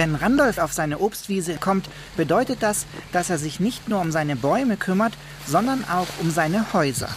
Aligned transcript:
Wenn 0.00 0.14
Randolph 0.14 0.56
auf 0.56 0.72
seine 0.72 0.98
Obstwiese 0.98 1.56
kommt, 1.56 1.86
bedeutet 2.16 2.62
das, 2.62 2.86
dass 3.12 3.28
er 3.28 3.36
sich 3.36 3.60
nicht 3.60 3.90
nur 3.90 4.00
um 4.00 4.12
seine 4.12 4.34
Bäume 4.34 4.78
kümmert, 4.78 5.12
sondern 5.46 5.84
auch 5.84 6.06
um 6.22 6.30
seine 6.30 6.72
Häuser. 6.72 7.10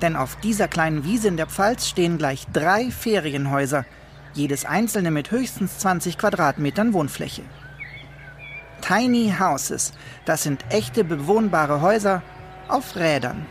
Denn 0.00 0.16
auf 0.16 0.36
dieser 0.36 0.68
kleinen 0.68 1.04
Wiese 1.04 1.28
in 1.28 1.36
der 1.36 1.48
Pfalz 1.48 1.86
stehen 1.86 2.16
gleich 2.16 2.46
drei 2.50 2.90
Ferienhäuser, 2.90 3.84
jedes 4.32 4.64
einzelne 4.64 5.10
mit 5.10 5.30
höchstens 5.30 5.76
20 5.76 6.16
Quadratmetern 6.16 6.94
Wohnfläche. 6.94 7.42
Tiny 8.80 9.34
Houses, 9.38 9.92
das 10.24 10.44
sind 10.44 10.64
echte 10.70 11.04
bewohnbare 11.04 11.82
Häuser 11.82 12.22
auf 12.68 12.96
Rädern. 12.96 13.44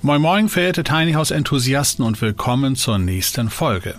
Moin 0.00 0.22
Moin, 0.22 0.48
verehrte 0.48 0.84
Tiny 0.84 1.14
House 1.14 1.32
Enthusiasten 1.32 2.04
und 2.04 2.22
willkommen 2.22 2.76
zur 2.76 3.00
nächsten 3.00 3.50
Folge. 3.50 3.96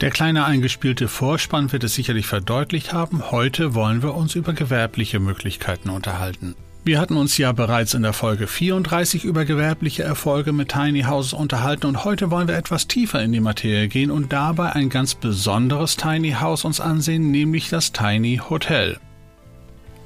Der 0.00 0.10
kleine 0.10 0.46
eingespielte 0.46 1.08
Vorspann 1.08 1.72
wird 1.72 1.84
es 1.84 1.94
sicherlich 1.94 2.26
verdeutlicht 2.26 2.94
haben. 2.94 3.30
Heute 3.30 3.74
wollen 3.74 4.02
wir 4.02 4.14
uns 4.14 4.34
über 4.34 4.54
gewerbliche 4.54 5.20
Möglichkeiten 5.20 5.90
unterhalten. 5.90 6.54
Wir 6.82 6.98
hatten 6.98 7.18
uns 7.18 7.36
ja 7.36 7.52
bereits 7.52 7.92
in 7.92 8.02
der 8.02 8.14
Folge 8.14 8.46
34 8.46 9.24
über 9.24 9.44
gewerbliche 9.44 10.02
Erfolge 10.02 10.54
mit 10.54 10.70
Tiny 10.70 11.02
Houses 11.02 11.34
unterhalten 11.34 11.86
und 11.86 12.04
heute 12.06 12.30
wollen 12.30 12.48
wir 12.48 12.56
etwas 12.56 12.88
tiefer 12.88 13.22
in 13.22 13.32
die 13.32 13.40
Materie 13.40 13.88
gehen 13.88 14.10
und 14.10 14.32
dabei 14.32 14.72
ein 14.72 14.88
ganz 14.88 15.14
besonderes 15.14 15.98
Tiny 15.98 16.30
House 16.30 16.64
uns 16.64 16.80
ansehen, 16.80 17.30
nämlich 17.30 17.68
das 17.68 17.92
Tiny 17.92 18.40
Hotel. 18.48 18.98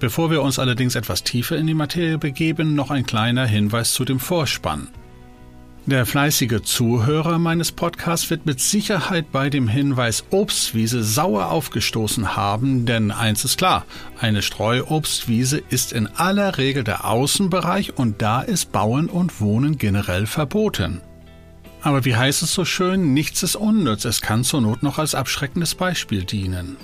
Bevor 0.00 0.32
wir 0.32 0.42
uns 0.42 0.58
allerdings 0.58 0.96
etwas 0.96 1.22
tiefer 1.22 1.56
in 1.56 1.68
die 1.68 1.74
Materie 1.74 2.18
begeben, 2.18 2.74
noch 2.74 2.90
ein 2.90 3.06
kleiner 3.06 3.46
Hinweis 3.46 3.92
zu 3.92 4.04
dem 4.04 4.18
Vorspann. 4.18 4.88
Der 5.86 6.06
fleißige 6.06 6.62
Zuhörer 6.62 7.38
meines 7.38 7.70
Podcasts 7.70 8.30
wird 8.30 8.46
mit 8.46 8.58
Sicherheit 8.58 9.30
bei 9.30 9.50
dem 9.50 9.68
Hinweis 9.68 10.24
Obstwiese 10.30 11.04
sauer 11.04 11.50
aufgestoßen 11.50 12.36
haben, 12.36 12.86
denn 12.86 13.10
eins 13.10 13.44
ist 13.44 13.58
klar, 13.58 13.84
eine 14.18 14.40
Streuobstwiese 14.40 15.58
ist 15.68 15.92
in 15.92 16.06
aller 16.06 16.56
Regel 16.56 16.84
der 16.84 17.04
Außenbereich 17.04 17.98
und 17.98 18.22
da 18.22 18.40
ist 18.40 18.72
Bauen 18.72 19.10
und 19.10 19.42
Wohnen 19.42 19.76
generell 19.76 20.24
verboten. 20.24 21.02
Aber 21.82 22.06
wie 22.06 22.16
heißt 22.16 22.42
es 22.42 22.54
so 22.54 22.64
schön, 22.64 23.12
nichts 23.12 23.42
ist 23.42 23.56
unnütz, 23.56 24.06
es 24.06 24.22
kann 24.22 24.42
zur 24.42 24.62
Not 24.62 24.82
noch 24.82 24.98
als 24.98 25.14
abschreckendes 25.14 25.74
Beispiel 25.74 26.24
dienen. 26.24 26.78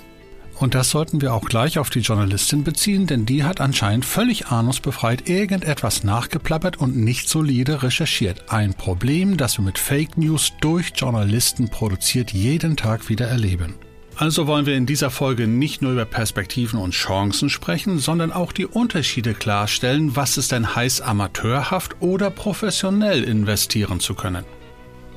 Und 0.59 0.75
das 0.75 0.91
sollten 0.91 1.21
wir 1.21 1.33
auch 1.33 1.45
gleich 1.45 1.79
auf 1.79 1.89
die 1.89 2.01
Journalistin 2.01 2.63
beziehen, 2.63 3.07
denn 3.07 3.25
die 3.25 3.43
hat 3.43 3.61
anscheinend 3.61 4.05
völlig 4.05 4.47
ahnungsbefreit 4.47 5.27
irgendetwas 5.27 6.03
nachgeplappert 6.03 6.77
und 6.77 6.95
nicht 6.95 7.27
solide 7.27 7.81
recherchiert. 7.81 8.51
Ein 8.51 8.75
Problem, 8.75 9.37
das 9.37 9.57
wir 9.57 9.65
mit 9.65 9.79
Fake 9.79 10.17
News 10.17 10.53
durch 10.61 10.93
Journalisten 10.95 11.69
produziert 11.69 12.31
jeden 12.31 12.77
Tag 12.77 13.09
wieder 13.09 13.27
erleben. 13.27 13.75
Also 14.17 14.45
wollen 14.45 14.67
wir 14.67 14.75
in 14.75 14.85
dieser 14.85 15.09
Folge 15.09 15.47
nicht 15.47 15.81
nur 15.81 15.93
über 15.93 16.05
Perspektiven 16.05 16.79
und 16.79 16.91
Chancen 16.91 17.49
sprechen, 17.49 17.97
sondern 17.97 18.31
auch 18.31 18.51
die 18.51 18.67
Unterschiede 18.67 19.33
klarstellen, 19.33 20.15
was 20.15 20.37
es 20.37 20.47
denn 20.47 20.75
heißt, 20.75 21.01
amateurhaft 21.01 21.95
oder 22.01 22.29
professionell 22.29 23.23
investieren 23.23 23.99
zu 23.99 24.13
können. 24.13 24.45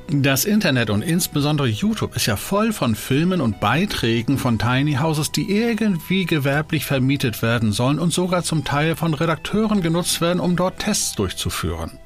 Das 0.07 0.45
Internet 0.45 0.91
und 0.91 1.01
insbesondere 1.01 1.67
YouTube 1.67 2.15
ist 2.15 2.27
ja 2.27 2.35
voll 2.35 2.73
von 2.73 2.93
Filmen 2.93 3.41
und 3.41 3.59
Beiträgen 3.59 4.37
von 4.37 4.59
Tiny 4.59 4.95
Houses, 4.95 5.31
die 5.31 5.51
irgendwie 5.51 6.25
gewerblich 6.25 6.85
vermietet 6.85 7.41
werden 7.41 7.71
sollen 7.71 7.97
und 7.97 8.13
sogar 8.13 8.43
zum 8.43 8.63
Teil 8.63 8.95
von 8.95 9.15
Redakteuren 9.15 9.81
genutzt 9.81 10.21
werden, 10.21 10.39
um 10.39 10.55
dort 10.55 10.77
Tests 10.77 11.15
durchzuführen. 11.15 11.97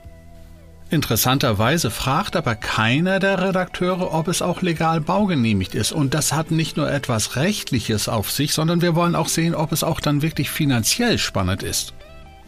Interessanterweise 0.89 1.91
fragt 1.91 2.37
aber 2.37 2.55
keiner 2.55 3.19
der 3.19 3.41
Redakteure, 3.41 4.13
ob 4.13 4.29
es 4.29 4.41
auch 4.41 4.61
legal 4.61 5.01
baugenehmigt 5.01 5.75
ist. 5.75 5.91
Und 5.91 6.13
das 6.13 6.31
hat 6.31 6.51
nicht 6.51 6.77
nur 6.77 6.89
etwas 6.89 7.35
Rechtliches 7.35 8.07
auf 8.07 8.31
sich, 8.31 8.53
sondern 8.53 8.81
wir 8.81 8.95
wollen 8.95 9.13
auch 9.13 9.27
sehen, 9.27 9.53
ob 9.53 9.73
es 9.73 9.83
auch 9.83 9.99
dann 9.99 10.21
wirklich 10.21 10.49
finanziell 10.49 11.17
spannend 11.17 11.63
ist. 11.63 11.93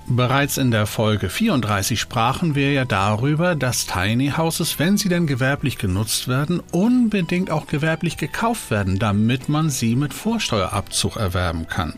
Bereits 0.08 0.58
in 0.58 0.72
der 0.72 0.88
Folge 0.88 1.30
34 1.30 2.00
sprachen 2.00 2.56
wir 2.56 2.74
ja 2.74 2.86
darüber, 2.86 3.56
dass 3.56 3.86
Tiny 3.86 4.34
Houses, 4.36 4.78
wenn 4.80 4.98
sie 4.98 5.10
denn 5.10 5.28
gewerblich 5.28 5.78
genutzt 5.78 6.28
werden, 6.28 6.62
unbedingt 6.72 7.50
auch 7.50 7.68
gewerblich 7.68 8.18
gekauft 8.18 8.72
werden, 8.72 9.00
damit 9.00 9.48
man 9.48 9.70
sie 9.70 9.96
mit 9.96 10.14
Vorsteuerabzug 10.14 11.16
erwerben 11.16 11.68
kann. 11.68 11.94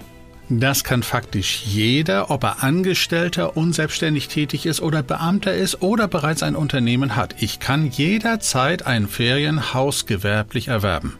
Das 0.49 0.83
kann 0.83 1.03
faktisch 1.03 1.63
jeder, 1.65 2.29
ob 2.29 2.43
er 2.43 2.63
Angestellter, 2.63 3.55
unselbstständig 3.55 4.27
tätig 4.27 4.65
ist 4.65 4.81
oder 4.81 5.01
Beamter 5.01 5.53
ist 5.53 5.81
oder 5.81 6.07
bereits 6.07 6.43
ein 6.43 6.55
Unternehmen 6.55 7.15
hat. 7.15 7.35
Ich 7.41 7.59
kann 7.59 7.89
jederzeit 7.89 8.85
ein 8.85 9.07
Ferienhaus 9.07 10.05
gewerblich 10.05 10.67
erwerben. 10.67 11.17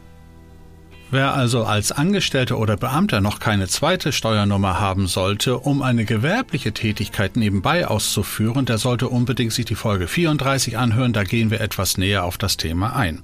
Wer 1.14 1.32
also 1.32 1.62
als 1.62 1.92
Angestellter 1.92 2.58
oder 2.58 2.76
Beamter 2.76 3.20
noch 3.20 3.38
keine 3.38 3.68
zweite 3.68 4.10
Steuernummer 4.10 4.80
haben 4.80 5.06
sollte, 5.06 5.58
um 5.58 5.80
eine 5.80 6.04
gewerbliche 6.04 6.72
Tätigkeit 6.72 7.36
nebenbei 7.36 7.86
auszuführen, 7.86 8.64
der 8.64 8.78
sollte 8.78 9.08
unbedingt 9.08 9.52
sich 9.52 9.64
die 9.64 9.76
Folge 9.76 10.08
34 10.08 10.76
anhören, 10.76 11.12
da 11.12 11.22
gehen 11.22 11.52
wir 11.52 11.60
etwas 11.60 11.98
näher 11.98 12.24
auf 12.24 12.36
das 12.36 12.56
Thema 12.56 12.96
ein. 12.96 13.22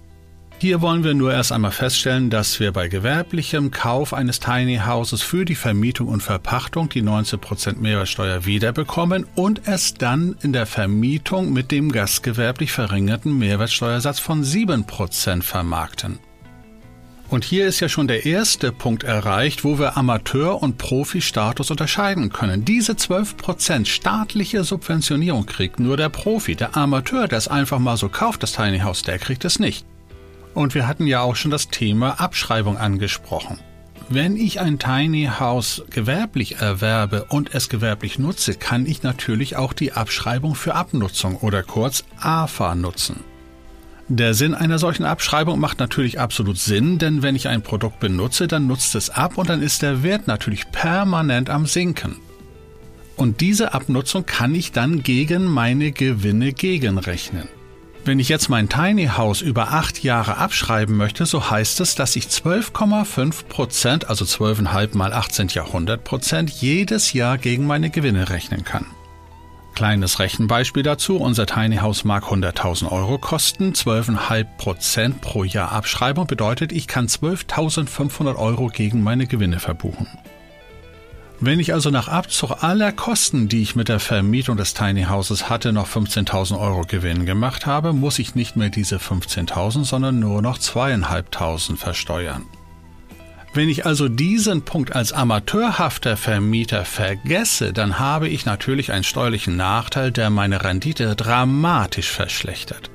Hier 0.61 0.81
wollen 0.81 1.03
wir 1.03 1.15
nur 1.15 1.33
erst 1.33 1.51
einmal 1.51 1.73
feststellen, 1.73 2.31
dass 2.31 2.61
wir 2.61 2.71
bei 2.71 2.87
gewerblichem 2.87 3.73
Kauf 3.73 4.15
eines 4.15 4.39
Tiny 4.39 4.83
Houses 4.87 5.23
für 5.23 5.45
die 5.45 5.57
Vermietung 5.57 6.07
und 6.07 6.23
Verpachtung 6.23 6.91
die 6.91 7.03
19% 7.03 7.79
Mehrwertsteuer 7.79 8.47
wiederbekommen 8.47 9.27
und 9.35 9.63
es 9.67 9.95
dann 9.95 10.37
in 10.43 10.53
der 10.53 10.67
Vermietung 10.67 11.53
mit 11.53 11.73
dem 11.73 11.91
gastgewerblich 11.91 12.71
verringerten 12.71 13.37
Mehrwertsteuersatz 13.37 14.21
von 14.21 14.45
7% 14.45 15.43
vermarkten. 15.43 16.21
Und 17.31 17.45
hier 17.45 17.69
ist 17.69 17.79
ja 17.79 17.89
schon 17.89 18.09
der 18.09 18.27
erste 18.27 18.73
Punkt 18.73 19.05
erreicht, 19.05 19.63
wo 19.63 19.79
wir 19.79 19.97
Amateur- 19.97 20.61
und 20.61 20.79
Profi-Status 20.79 21.71
unterscheiden 21.71 22.31
können. 22.31 22.65
Diese 22.65 22.95
12% 22.95 23.87
staatliche 23.87 24.65
Subventionierung 24.65 25.47
kriegt 25.47 25.79
nur 25.79 25.97
der 25.97 26.09
Profi. 26.09 26.57
Der 26.57 26.77
Amateur, 26.77 27.29
der 27.29 27.39
es 27.39 27.47
einfach 27.47 27.79
mal 27.79 27.97
so 27.97 28.09
kauft, 28.09 28.43
das 28.43 28.53
Tiny 28.53 28.81
House, 28.81 29.03
der 29.03 29.21
kriegt 29.21 29.45
es 29.45 29.61
nicht. 29.61 29.87
Und 30.55 30.75
wir 30.75 30.89
hatten 30.89 31.07
ja 31.07 31.21
auch 31.21 31.37
schon 31.37 31.53
das 31.53 31.69
Thema 31.69 32.21
Abschreibung 32.21 32.77
angesprochen. 32.77 33.61
Wenn 34.09 34.35
ich 34.35 34.59
ein 34.59 34.81
Tiny 34.81 35.31
House 35.39 35.85
gewerblich 35.89 36.57
erwerbe 36.57 37.27
und 37.29 37.55
es 37.55 37.69
gewerblich 37.69 38.19
nutze, 38.19 38.55
kann 38.55 38.87
ich 38.87 39.05
natürlich 39.05 39.55
auch 39.55 39.73
die 39.73 39.93
Abschreibung 39.93 40.57
für 40.57 40.75
Abnutzung 40.75 41.37
oder 41.37 41.63
kurz 41.63 42.03
AFA 42.19 42.75
nutzen. 42.75 43.30
Der 44.13 44.35
Sinn 44.35 44.57
einer 44.57 44.81
solchen 44.81 45.05
Abschreibung 45.05 45.61
macht 45.61 45.79
natürlich 45.79 46.19
absolut 46.19 46.59
Sinn, 46.59 46.99
denn 46.99 47.23
wenn 47.23 47.37
ich 47.37 47.47
ein 47.47 47.63
Produkt 47.63 48.01
benutze, 48.01 48.49
dann 48.49 48.67
nutzt 48.67 48.97
es 48.97 49.09
ab 49.09 49.39
und 49.39 49.49
dann 49.49 49.63
ist 49.63 49.83
der 49.83 50.03
Wert 50.03 50.27
natürlich 50.27 50.73
permanent 50.73 51.49
am 51.49 51.65
Sinken. 51.65 52.17
Und 53.17 53.41
diese 53.41 53.73
Abnutzung 53.73 54.27
kann 54.27 54.53
ich 54.53 54.73
dann 54.73 55.05
gegen 55.05 55.45
meine 55.45 55.93
Gewinne 55.93 56.53
gegenrechnen. 56.53 57.47
Wenn 58.05 58.19
ich 58.19 58.29
jetzt 58.29 58.49
mein 58.49 58.69
Tiny 58.69 59.07
House 59.17 59.43
über 59.43 59.71
acht 59.71 60.03
Jahre 60.03 60.39
abschreiben 60.39 60.97
möchte, 60.97 61.25
so 61.25 61.49
heißt 61.49 61.79
es, 61.79 61.95
dass 61.95 62.17
ich 62.17 62.25
12,5 62.25 63.45
Prozent, 63.45 64.09
also 64.09 64.25
12,5 64.25 64.97
mal 64.97 65.13
18 65.13 65.49
Jahrhundert 65.51 66.03
Prozent, 66.03 66.51
jedes 66.51 67.13
Jahr 67.13 67.39
gegen 67.39 67.65
meine 67.65 67.91
Gewinne 67.91 68.29
rechnen 68.29 68.65
kann. 68.65 68.87
Kleines 69.75 70.19
Rechenbeispiel 70.19 70.83
dazu. 70.83 71.17
Unser 71.17 71.47
Tiny 71.47 71.77
House 71.77 72.05
mag 72.05 72.25
100.000 72.25 72.91
Euro 72.91 73.19
kosten. 73.19 73.73
12,5% 73.73 75.21
pro 75.21 75.45
Jahr 75.45 75.73
Abschreibung 75.73 76.27
bedeutet, 76.27 76.73
ich 76.73 76.87
kann 76.87 77.07
12.500 77.07 78.37
Euro 78.37 78.69
gegen 78.69 79.03
meine 79.03 79.27
Gewinne 79.27 79.61
verbuchen. 79.61 80.07
Wenn 81.43 81.59
ich 81.59 81.73
also 81.73 81.89
nach 81.89 82.09
Abzug 82.09 82.63
aller 82.63 82.93
Kosten, 82.93 83.49
die 83.49 83.63
ich 83.63 83.75
mit 83.75 83.89
der 83.89 83.99
Vermietung 83.99 84.59
des 84.59 84.75
Tiny 84.75 85.05
Houses 85.05 85.49
hatte, 85.49 85.73
noch 85.73 85.89
15.000 85.89 86.61
Euro 86.61 86.83
Gewinn 86.87 87.25
gemacht 87.25 87.65
habe, 87.65 87.95
muss 87.95 88.19
ich 88.19 88.35
nicht 88.35 88.57
mehr 88.57 88.69
diese 88.69 88.99
15.000, 88.99 89.85
sondern 89.85 90.19
nur 90.19 90.43
noch 90.43 90.59
2.500 90.59 91.79
versteuern. 91.79 92.45
Wenn 93.53 93.69
ich 93.69 93.85
also 93.85 94.09
diesen 94.09 94.63
Punkt 94.63 94.95
als 94.95 95.13
amateurhafter 95.13 96.17
Vermieter 96.17 96.85
vergesse, 96.85 97.73
dann 97.73 97.99
habe 97.99 98.29
ich 98.29 98.47
natürlich 98.47 98.93
einen 98.93 99.03
steuerlichen 99.03 99.57
Nachteil, 99.57 100.13
der 100.13 100.31
meine 100.31 100.63
Rendite 100.63 101.17
dramatisch 101.17 102.11
verschlechtert. 102.11 102.91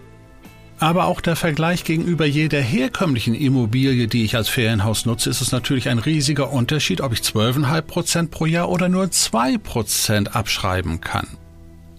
Aber 0.80 1.06
auch 1.06 1.19
der 1.19 1.36
Vergleich 1.36 1.84
gegenüber 1.84 2.25
jeder 2.25 2.62
herkömmlichen 2.62 3.36
Immobilie, 3.36 4.07
die 4.07 4.24
ich 4.24 4.36
als 4.38 4.48
Ferienhaus 4.48 5.06
nutze, 5.06 5.30
ist 5.30 5.42
es 5.42 5.52
natürlich 5.52 5.90
ein 5.90 6.00
riesiger 6.00 6.52
Unterschied, 6.52 7.01
ob 7.01 7.12
ich 7.12 7.19
12,5 7.19 7.81
Prozent 7.81 8.31
pro 8.31 8.46
Jahr 8.46 8.69
oder 8.69 8.88
nur 8.88 9.12
2 9.12 9.58
Prozent 9.58 10.36
abschreiben 10.36 11.01
kann. 11.01 11.28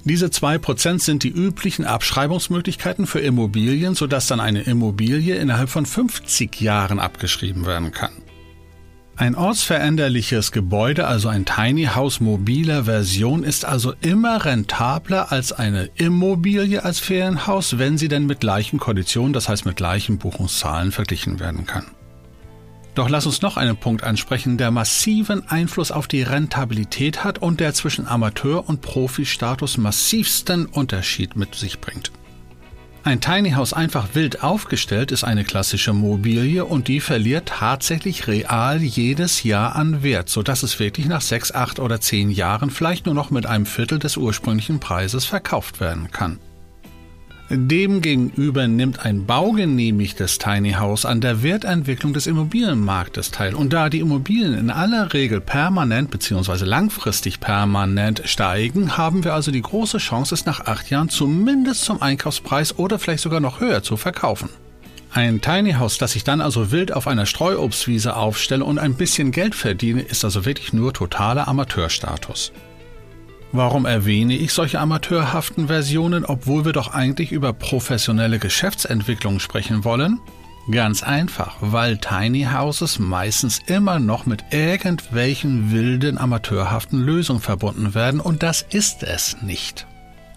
Diese 0.05 0.31
2 0.31 0.59
Prozent 0.59 1.03
sind 1.03 1.25
die 1.25 1.31
üblichen 1.31 1.85
Abschreibungsmöglichkeiten 1.85 3.07
für 3.07 3.21
Immobilien, 3.21 3.95
sodass 3.95 4.29
dann 4.29 4.41
eine 4.41 4.63
Immobilie 4.63 5.35
innerhalb 5.35 5.69
von 5.69 5.85
50 5.85 6.61
Jahren 6.61 7.01
abgeschrieben 7.01 7.67
werden 7.67 7.93
kann. 7.93 8.13
Ein 9.19 9.35
ortsveränderliches 9.35 10.53
Gebäude, 10.53 11.07
also 11.07 11.29
ein 11.29 11.47
Tiny 11.47 11.87
House 11.87 12.21
mobiler 12.21 12.85
Version, 12.85 13.45
ist 13.45 13.65
also 13.65 13.95
immer 14.03 14.45
rentabler 14.45 15.33
als 15.33 15.53
eine 15.53 15.89
Immobilie 15.95 16.85
als 16.85 17.01
Ferienhaus, 17.01 17.79
wenn 17.79 17.97
sie 17.97 18.09
denn 18.09 18.27
mit 18.27 18.41
gleichen 18.41 18.79
Konditionen, 18.79 19.33
das 19.33 19.49
heißt 19.49 19.65
mit 19.65 19.77
gleichen 19.77 20.19
Buchungszahlen 20.19 20.93
verglichen 20.93 21.41
werden 21.41 21.65
kann. 21.65 21.87
Doch 22.95 23.09
lass 23.09 23.25
uns 23.25 23.41
noch 23.41 23.57
einen 23.57 23.79
Punkt 23.79 24.05
ansprechen, 24.05 24.59
der 24.59 24.71
massiven 24.71 25.49
Einfluss 25.49 25.93
auf 25.93 26.09
die 26.09 26.23
Rentabilität 26.23 27.25
hat 27.25 27.39
und 27.39 27.61
der 27.61 27.73
zwischen 27.73 28.07
Amateur- 28.07 28.69
und 28.69 28.83
Profi-Status 28.83 29.79
massivsten 29.79 30.67
Unterschied 30.67 31.37
mit 31.37 31.55
sich 31.55 31.81
bringt. 31.81 32.13
Ein 33.07 33.21
Tiny 33.21 33.53
House 33.53 33.73
einfach 33.73 34.09
wild 34.15 34.43
aufgestellt 34.43 35.13
ist 35.13 35.23
eine 35.23 35.45
klassische 35.45 35.93
Mobilie 35.93 36.65
und 36.65 36.89
die 36.89 36.99
verliert 36.99 37.47
tatsächlich 37.47 38.27
real 38.27 38.83
jedes 38.83 39.45
Jahr 39.45 39.77
an 39.77 40.03
Wert, 40.03 40.29
sodass 40.29 40.65
es 40.65 40.81
wirklich 40.81 41.07
nach 41.07 41.21
sechs, 41.21 41.53
acht 41.53 41.79
oder 41.79 42.01
zehn 42.01 42.33
Jahren 42.33 42.69
vielleicht 42.69 43.07
nur 43.07 43.15
noch 43.15 43.31
mit 43.31 43.47
einem 43.47 43.65
Viertel 43.65 44.01
des 44.01 44.17
ursprünglichen 44.17 44.81
Preises 44.81 45.25
verkauft 45.25 45.79
werden 45.79 46.11
kann. 46.11 46.41
Demgegenüber 47.49 48.67
nimmt 48.67 49.05
ein 49.05 49.25
baugenehmigtes 49.25 50.39
Tiny 50.39 50.73
House 50.73 51.05
an 51.05 51.21
der 51.21 51.45
Wertentwicklung 51.45 52.13
des 52.13 52.27
Immobilienmarktes 52.27 53.31
teil. 53.31 53.55
Und 53.55 53.73
da 53.73 53.89
die 53.89 54.01
Immobilien 54.01 54.59
in 54.59 54.69
aller 54.69 55.13
Regel 55.13 55.41
permanent 55.41 56.11
bzw. 56.11 56.65
langfristig 56.65 57.39
permanent 57.39 58.23
steigen, 58.25 58.97
haben 58.97 59.23
wir 59.23 59.33
also 59.33 59.53
die 59.53 59.63
große 59.63 59.99
Chance, 59.99 60.35
es 60.35 60.45
nach 60.45 60.67
acht 60.67 60.91
Jahren 60.91 61.09
zumindest 61.09 61.85
zum 61.85 62.03
Einkaufspreis 62.03 62.81
oder 62.81 62.99
vielleicht 62.99 63.23
sogar 63.23 63.39
noch 63.39 63.61
höher 63.61 63.85
zu 63.85 63.97
verkaufen. 63.97 64.49
Ein 65.13 65.41
Tiny 65.41 65.75
House, 65.75 65.99
das 65.99 66.17
ich 66.17 66.25
dann 66.25 66.41
also 66.41 66.73
wild 66.73 66.93
auf 66.93 67.07
einer 67.07 67.27
Streuobstwiese 67.27 68.17
aufstelle 68.17 68.65
und 68.65 68.81
ein 68.81 68.97
bisschen 68.97 69.31
Geld 69.31 69.55
verdiene, 69.55 70.03
ist 70.03 70.25
also 70.25 70.45
wirklich 70.45 70.73
nur 70.73 70.93
totaler 70.93 71.47
Amateurstatus. 71.47 72.51
Warum 73.53 73.87
erwähne 73.87 74.35
ich 74.35 74.53
solche 74.53 74.81
amateurhaften 74.81 75.69
Versionen, 75.69 76.25
obwohl 76.25 76.65
wir 76.65 76.73
doch 76.73 76.93
eigentlich 76.93 77.33
über 77.33 77.53
professionelle 77.53 78.39
Geschäftsentwicklung 78.39 79.41
sprechen 79.41 79.85
wollen? 79.85 80.21
Ganz 80.71 81.05
einfach, 81.05 81.57
weil 81.61 81.99
Tiny 81.99 82.49
Houses 82.53 82.99
meistens 82.99 83.61
immer 83.67 84.01
noch 84.01 84.27
mit 84.27 84.45
irgendwelchen 84.51 85.71
wilden 85.71 86.19
amateurhaften 86.19 87.01
Lösungen 87.01 87.41
verbunden 87.41 87.95
werden 87.95 88.19
und 88.19 88.43
das 88.43 88.63
ist 88.63 89.05
es 89.05 89.37
nicht. 89.43 89.87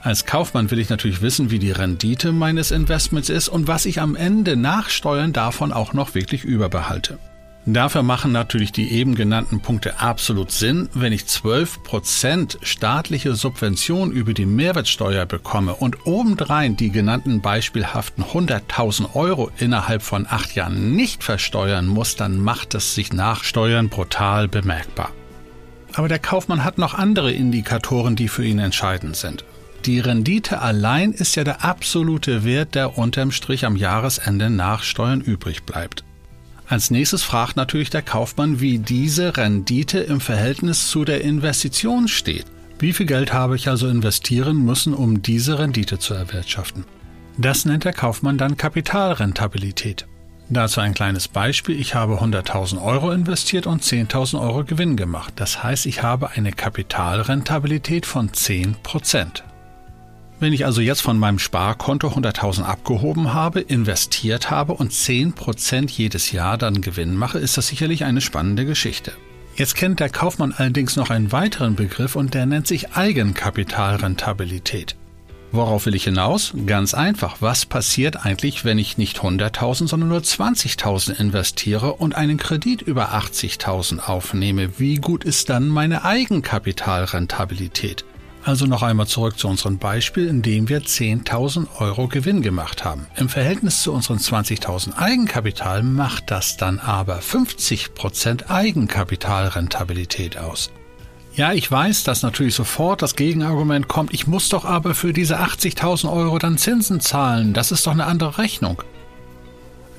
Als 0.02 0.26
Kaufmann 0.26 0.70
will 0.70 0.80
ich 0.80 0.90
natürlich 0.90 1.22
wissen, 1.22 1.50
wie 1.50 1.60
die 1.60 1.72
Rendite 1.72 2.32
meines 2.32 2.70
Investments 2.70 3.30
ist 3.30 3.50
und 3.50 3.68
was 3.68 3.86
ich 3.86 4.00
am 4.00 4.16
Ende 4.16 4.56
nach 4.56 4.90
Steuern 4.90 5.34
davon 5.34 5.74
auch 5.74 5.94
noch 5.94 6.14
wirklich 6.14 6.46
überbehalte. 6.46 7.18
Dafür 7.66 8.04
machen 8.04 8.32
natürlich 8.32 8.72
die 8.72 8.92
eben 8.92 9.16
genannten 9.16 9.60
Punkte 9.60 10.00
absolut 10.00 10.52
Sinn. 10.52 10.90
Wenn 10.94 11.14
ich 11.14 11.24
12% 11.24 12.58
staatliche 12.64 13.36
Subvention 13.36 14.12
über 14.12 14.34
die 14.34 14.46
Mehrwertsteuer 14.46 15.26
bekomme 15.26 15.76
und 15.76 16.08
obendrein 16.08 16.78
die 16.78 16.90
genannten 16.90 17.42
beispielhaften 17.42 18.24
100.000 18.24 19.14
Euro 19.14 19.52
innerhalb 19.58 20.02
von 20.02 20.26
acht 20.28 20.56
Jahren 20.56 20.96
nicht 20.96 21.24
versteuern 21.24 21.86
muss, 21.86 22.16
dann 22.16 22.40
macht 22.40 22.74
es 22.76 22.96
sich 22.96 23.14
nach 23.14 23.44
Steuern 23.44 23.90
brutal 23.90 24.48
bemerkbar. 24.48 25.12
Aber 25.94 26.08
der 26.08 26.20
Kaufmann 26.20 26.64
hat 26.64 26.78
noch 26.78 26.94
andere 26.94 27.32
Indikatoren, 27.32 28.16
die 28.16 28.30
für 28.30 28.46
ihn 28.46 28.60
entscheidend 28.60 29.16
sind. 29.16 29.44
Die 29.86 30.00
Rendite 30.00 30.62
allein 30.62 31.12
ist 31.12 31.36
ja 31.36 31.44
der 31.44 31.64
absolute 31.64 32.44
Wert, 32.44 32.76
der 32.76 32.98
unterm 32.98 33.32
Strich 33.32 33.66
am 33.66 33.76
Jahresende 33.76 34.50
nach 34.50 34.84
Steuern 34.84 35.22
übrig 35.22 35.64
bleibt. 35.64 36.04
Als 36.70 36.92
nächstes 36.92 37.24
fragt 37.24 37.56
natürlich 37.56 37.90
der 37.90 38.04
Kaufmann, 38.04 38.62
wie 38.62 38.78
diese 38.78 39.36
Rendite 39.38 40.00
im 40.02 40.22
Verhältnis 40.22 40.88
zu 40.88 41.04
der 41.04 41.22
Investition 41.22 42.08
steht. 42.08 42.46
Wie 42.78 42.94
viel 42.94 43.08
Geld 43.08 43.34
habe 43.34 43.56
ich 43.56 43.68
also 43.68 43.88
investieren 43.88 44.64
müssen, 44.64 44.94
um 44.94 45.24
diese 45.24 45.58
Rendite 45.58 45.98
zu 45.98 46.14
erwirtschaften? 46.14 46.86
Das 47.40 47.66
nennt 47.66 47.86
der 47.86 47.94
Kaufmann 47.94 48.38
dann 48.38 48.56
Kapitalrentabilität. 48.56 50.06
Dazu 50.50 50.80
ein 50.80 50.94
kleines 50.94 51.28
Beispiel. 51.28 51.80
Ich 51.80 51.96
habe 51.96 52.16
100.000 52.16 52.80
Euro 52.84 53.12
investiert 53.12 53.66
und 53.66 53.82
10.000 53.82 54.40
Euro 54.40 54.64
Gewinn 54.64 54.96
gemacht. 54.96 55.34
Das 55.38 55.64
heißt, 55.64 55.88
ich 55.88 56.04
habe 56.04 56.32
eine 56.32 56.52
Kapitalrentabilität 56.52 58.06
von 58.06 58.32
10 58.32 58.76
Prozent. 58.84 59.44
Wenn 60.40 60.54
ich 60.54 60.66
also 60.66 60.80
jetzt 60.80 61.02
von 61.02 61.20
meinem 61.20 61.38
Sparkonto 61.38 62.08
100.000 62.08 62.64
abgehoben 62.64 63.34
habe, 63.34 63.60
investiert 63.60 64.50
habe 64.50 64.74
und 64.74 64.94
10% 64.94 65.90
jedes 65.90 66.32
Jahr 66.32 66.58
dann 66.58 66.80
Gewinn 66.80 67.16
mache, 67.16 67.40
ist 67.40 67.58
das 67.58 67.68
sicherlich 67.68 68.06
eine 68.06 68.22
spannende 68.22 68.66
Geschichte. 68.66 69.12
Jetzt 69.58 69.76
kennt 69.76 70.00
der 70.00 70.10
Kaufmann 70.10 70.54
allerdings 70.56 70.96
noch 70.96 71.10
einen 71.10 71.34
weiteren 71.34 71.76
Begriff 71.76 72.16
und 72.16 72.34
der 72.34 72.46
nennt 72.46 72.68
sich 72.68 72.94
Eigenkapitalrentabilität. 72.94 74.96
Worauf 75.52 75.88
will 75.88 75.96
ich 75.96 76.04
hinaus? 76.06 76.54
Ganz 76.66 76.94
einfach. 76.94 77.42
Was 77.42 77.66
passiert 77.66 78.26
eigentlich, 78.26 78.64
wenn 78.64 78.78
ich 78.78 78.98
nicht 78.98 79.20
100.000, 79.20 79.90
sondern 79.90 80.08
nur 80.08 80.20
20.000 80.20 81.20
investiere 81.20 81.96
und 81.96 82.16
einen 82.16 82.38
Kredit 82.38 82.82
über 82.82 83.14
80.000 83.14 84.08
aufnehme? 84.08 84.80
Wie 84.80 84.96
gut 84.96 85.26
ist 85.26 85.50
dann 85.50 85.68
meine 85.68 86.06
Eigenkapitalrentabilität? 86.06 88.06
Also 88.44 88.66
noch 88.66 88.84
einmal 88.84 89.08
zurück 89.08 89.38
zu 89.38 89.48
unserem 89.48 89.78
Beispiel, 89.78 90.28
in 90.28 90.42
dem 90.42 90.70
wir 90.70 90.82
10.000 90.82 91.68
Euro 91.80 92.08
Gewinn 92.08 92.42
gemacht 92.42 92.86
haben. 92.86 93.06
Im 93.18 93.30
Verhältnis 93.30 93.84
zu 93.84 93.92
unseren 93.92 94.18
20.000 94.18 94.98
Eigenkapital 94.98 95.84
macht 95.84 96.32
das 96.32 96.58
dann 96.58 96.80
aber 96.80 97.20
50% 97.20 98.50
Eigenkapitalrentabilität 98.50 100.38
aus. 100.38 100.72
Ja, 101.36 101.54
ich 101.54 101.70
weiß, 101.70 102.04
dass 102.04 102.24
natürlich 102.24 102.56
sofort 102.56 103.02
das 103.02 103.16
Gegenargument 103.16 103.88
kommt, 103.88 104.14
ich 104.14 104.28
muss 104.28 104.50
doch 104.50 104.66
aber 104.66 104.96
für 104.96 105.14
diese 105.14 105.40
80.000 105.40 106.12
Euro 106.12 106.40
dann 106.40 106.58
Zinsen 106.58 107.00
zahlen, 107.02 107.54
das 107.54 107.72
ist 107.72 107.86
doch 107.88 107.92
eine 107.92 108.06
andere 108.06 108.38
Rechnung. 108.38 108.82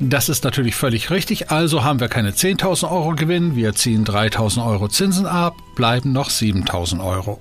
Das 0.00 0.28
ist 0.28 0.44
natürlich 0.44 0.74
völlig 0.74 1.10
richtig, 1.10 1.50
also 1.50 1.84
haben 1.84 2.00
wir 2.00 2.08
keine 2.08 2.32
10.000 2.32 2.90
Euro 2.90 3.14
Gewinn, 3.14 3.54
wir 3.54 3.74
ziehen 3.74 4.04
3.000 4.04 4.66
Euro 4.66 4.88
Zinsen 4.88 5.26
ab, 5.26 5.56
bleiben 5.76 6.12
noch 6.12 6.30
7.000 6.30 7.04
Euro. 7.04 7.40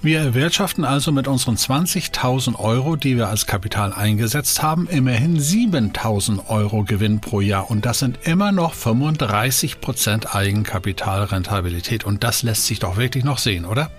Wir 0.00 0.20
erwirtschaften 0.20 0.84
also 0.84 1.10
mit 1.10 1.26
unseren 1.26 1.56
20.000 1.56 2.56
Euro, 2.60 2.94
die 2.94 3.16
wir 3.16 3.28
als 3.28 3.46
Kapital 3.46 3.92
eingesetzt 3.92 4.62
haben, 4.62 4.86
immerhin 4.88 5.40
7.000 5.40 6.48
Euro 6.48 6.84
Gewinn 6.84 7.20
pro 7.20 7.40
Jahr 7.40 7.68
und 7.68 7.84
das 7.84 7.98
sind 7.98 8.20
immer 8.22 8.52
noch 8.52 8.74
35 8.74 9.80
Prozent 9.80 10.36
Eigenkapitalrentabilität 10.36 12.04
und 12.04 12.22
das 12.22 12.44
lässt 12.44 12.66
sich 12.66 12.78
doch 12.78 12.96
wirklich 12.96 13.24
noch 13.24 13.38
sehen, 13.38 13.64
oder? 13.64 13.90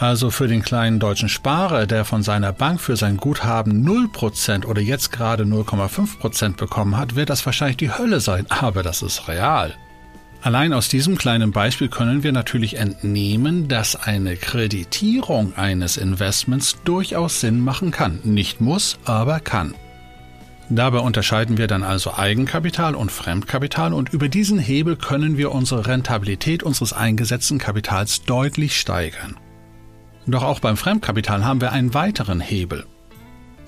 Also 0.00 0.30
für 0.30 0.48
den 0.48 0.62
kleinen 0.62 0.98
deutschen 0.98 1.28
Sparer, 1.28 1.86
der 1.86 2.04
von 2.04 2.24
seiner 2.24 2.52
Bank 2.52 2.80
für 2.80 2.96
sein 2.96 3.16
Guthaben 3.16 3.86
0% 3.86 4.66
oder 4.66 4.80
jetzt 4.80 5.12
gerade 5.12 5.44
0,5% 5.44 6.56
bekommen 6.56 6.96
hat, 6.96 7.14
wird 7.14 7.30
das 7.30 7.46
wahrscheinlich 7.46 7.76
die 7.76 7.92
Hölle 7.92 8.18
sein, 8.18 8.46
aber 8.48 8.82
das 8.82 9.00
ist 9.02 9.28
real. 9.28 9.74
Allein 10.42 10.72
aus 10.72 10.88
diesem 10.88 11.18
kleinen 11.18 11.52
Beispiel 11.52 11.88
können 11.88 12.22
wir 12.22 12.32
natürlich 12.32 12.78
entnehmen, 12.78 13.68
dass 13.68 13.94
eine 13.94 14.36
Kreditierung 14.36 15.54
eines 15.56 15.98
Investments 15.98 16.78
durchaus 16.84 17.40
Sinn 17.40 17.60
machen 17.60 17.90
kann. 17.90 18.20
Nicht 18.24 18.60
muss, 18.60 18.98
aber 19.04 19.40
kann. 19.40 19.74
Dabei 20.70 21.00
unterscheiden 21.00 21.58
wir 21.58 21.66
dann 21.66 21.82
also 21.82 22.14
Eigenkapital 22.14 22.94
und 22.94 23.10
Fremdkapital 23.10 23.92
und 23.92 24.10
über 24.14 24.28
diesen 24.28 24.58
Hebel 24.58 24.96
können 24.96 25.36
wir 25.36 25.52
unsere 25.52 25.86
Rentabilität 25.86 26.62
unseres 26.62 26.92
eingesetzten 26.92 27.58
Kapitals 27.58 28.22
deutlich 28.22 28.78
steigern. 28.78 29.36
Doch 30.26 30.44
auch 30.44 30.60
beim 30.60 30.76
Fremdkapital 30.76 31.44
haben 31.44 31.60
wir 31.60 31.72
einen 31.72 31.92
weiteren 31.92 32.40
Hebel. 32.40 32.86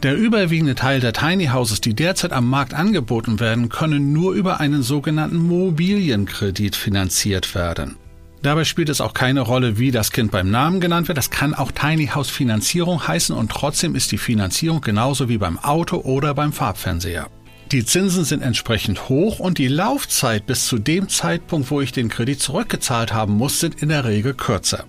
Der 0.02 0.16
überwiegende 0.16 0.74
Teil 0.74 0.98
der 0.98 1.12
Tiny 1.12 1.46
Houses, 1.46 1.80
die 1.80 1.94
derzeit 1.94 2.32
am 2.32 2.50
Markt 2.50 2.74
angeboten 2.74 3.38
werden, 3.38 3.68
können 3.68 4.12
nur 4.12 4.32
über 4.32 4.58
einen 4.58 4.82
sogenannten 4.82 5.36
Mobilienkredit 5.36 6.74
finanziert 6.74 7.54
werden. 7.54 7.94
Dabei 8.42 8.64
spielt 8.64 8.88
es 8.88 9.00
auch 9.00 9.14
keine 9.14 9.42
Rolle, 9.42 9.78
wie 9.78 9.92
das 9.92 10.10
Kind 10.10 10.32
beim 10.32 10.50
Namen 10.50 10.80
genannt 10.80 11.06
wird. 11.06 11.18
Das 11.18 11.30
kann 11.30 11.54
auch 11.54 11.70
Tiny 11.70 12.08
House 12.08 12.30
Finanzierung 12.30 13.06
heißen 13.06 13.36
und 13.36 13.52
trotzdem 13.52 13.94
ist 13.94 14.10
die 14.10 14.18
Finanzierung 14.18 14.80
genauso 14.80 15.28
wie 15.28 15.38
beim 15.38 15.56
Auto 15.60 15.98
oder 15.98 16.34
beim 16.34 16.52
Farbfernseher. 16.52 17.28
Die 17.70 17.84
Zinsen 17.84 18.24
sind 18.24 18.42
entsprechend 18.42 19.08
hoch 19.08 19.38
und 19.38 19.58
die 19.58 19.68
Laufzeit 19.68 20.46
bis 20.46 20.66
zu 20.66 20.80
dem 20.80 21.08
Zeitpunkt, 21.08 21.70
wo 21.70 21.80
ich 21.80 21.92
den 21.92 22.08
Kredit 22.08 22.40
zurückgezahlt 22.40 23.12
haben 23.12 23.34
muss, 23.34 23.60
sind 23.60 23.80
in 23.80 23.90
der 23.90 24.04
Regel 24.04 24.34
kürzer. 24.34 24.84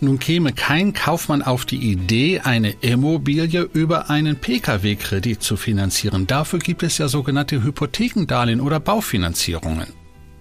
Nun 0.00 0.18
käme 0.18 0.52
kein 0.52 0.92
Kaufmann 0.92 1.40
auf 1.42 1.64
die 1.64 1.90
Idee, 1.90 2.40
eine 2.40 2.70
Immobilie 2.82 3.62
über 3.62 4.10
einen 4.10 4.36
Pkw-Kredit 4.36 5.42
zu 5.42 5.56
finanzieren. 5.56 6.26
Dafür 6.26 6.58
gibt 6.58 6.82
es 6.82 6.98
ja 6.98 7.08
sogenannte 7.08 7.62
Hypothekendarlehen 7.62 8.60
oder 8.60 8.78
Baufinanzierungen. 8.78 9.86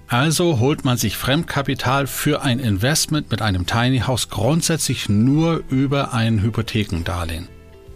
Also 0.07 0.59
holt 0.59 0.85
man 0.85 0.97
sich 0.97 1.17
Fremdkapital 1.17 2.05
für 2.05 2.41
ein 2.41 2.59
Investment 2.59 3.31
mit 3.31 3.41
einem 3.41 3.65
Tiny 3.65 3.99
House 3.99 4.29
grundsätzlich 4.29 5.09
nur 5.09 5.63
über 5.69 6.13
ein 6.13 6.43
Hypothekendarlehen. 6.43 7.47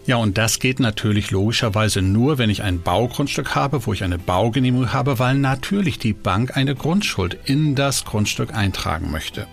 Ja, 0.05 0.15
und 0.15 0.39
das 0.39 0.59
geht 0.59 0.79
natürlich 0.79 1.29
logischerweise 1.29 2.01
nur, 2.01 2.39
wenn 2.39 2.49
ich 2.49 2.63
ein 2.63 2.81
Baugrundstück 2.81 3.53
habe, 3.53 3.85
wo 3.85 3.93
ich 3.93 4.03
eine 4.03 4.17
Baugenehmigung 4.17 4.91
habe, 4.91 5.19
weil 5.19 5.37
natürlich 5.37 5.99
die 5.99 6.13
Bank 6.13 6.57
eine 6.57 6.73
Grundschuld 6.73 7.37
in 7.45 7.75
das 7.75 8.05
Grundstück 8.05 8.55
eintragen 8.55 9.11
möchte. 9.11 9.45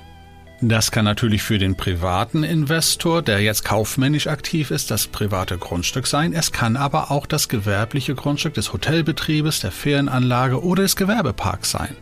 Das 0.63 0.91
kann 0.91 1.05
natürlich 1.05 1.43
für 1.43 1.59
den 1.59 1.77
privaten 1.77 2.43
Investor, 2.43 3.21
der 3.21 3.41
jetzt 3.41 3.65
kaufmännisch 3.65 4.27
aktiv 4.27 4.71
ist, 4.71 4.91
das 4.91 5.07
private 5.07 5.59
Grundstück 5.59 6.07
sein. 6.07 6.33
Es 6.33 6.51
kann 6.51 6.77
aber 6.77 7.11
auch 7.11 7.27
das 7.27 7.49
gewerbliche 7.49 8.15
Grundstück 8.15 8.55
des 8.55 8.73
Hotelbetriebes, 8.73 9.61
der 9.61 9.71
Ferienanlage 9.71 10.65
oder 10.65 10.83
des 10.83 10.97
Gewerbeparks 10.97 11.73
sein. 11.73 11.95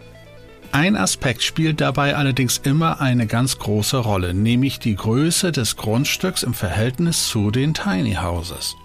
Ein 0.70 0.96
Aspekt 0.96 1.42
spielt 1.42 1.80
dabei 1.80 2.16
allerdings 2.16 2.58
immer 2.58 3.00
eine 3.00 3.26
ganz 3.26 3.58
große 3.58 3.96
Rolle, 3.96 4.34
nämlich 4.34 4.78
die 4.78 4.96
Größe 4.96 5.50
des 5.50 5.76
Grundstücks 5.76 6.42
im 6.42 6.54
Verhältnis 6.54 7.28
zu 7.28 7.50
den 7.50 7.74
Tiny 7.74 8.14
Houses. 8.14 8.76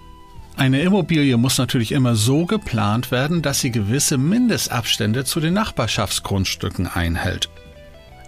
Eine 0.56 0.82
Immobilie 0.82 1.38
muss 1.38 1.58
natürlich 1.58 1.92
immer 1.92 2.16
so 2.16 2.46
geplant 2.46 3.12
werden, 3.12 3.42
dass 3.42 3.62
sie 3.62 3.72
gewisse 3.72 4.18
Mindestabstände 4.18 5.26
zu 5.26 5.40
den 5.40 5.54
Nachbarschaftsgrundstücken 5.54 6.88
einhält. 6.88 7.50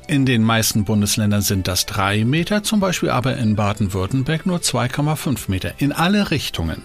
In 0.08 0.26
den 0.26 0.44
meisten 0.44 0.84
Bundesländern 0.84 1.42
sind 1.42 1.68
das 1.68 1.86
drei 1.86 2.26
Meter, 2.26 2.64
zum 2.64 2.80
Beispiel 2.80 3.10
aber 3.10 3.38
in 3.38 3.56
Baden-Württemberg 3.56 4.46
nur 4.46 4.60
2,5 4.60 5.50
Meter 5.50 5.74
in 5.78 5.92
alle 5.92 6.32
Richtungen. 6.32 6.82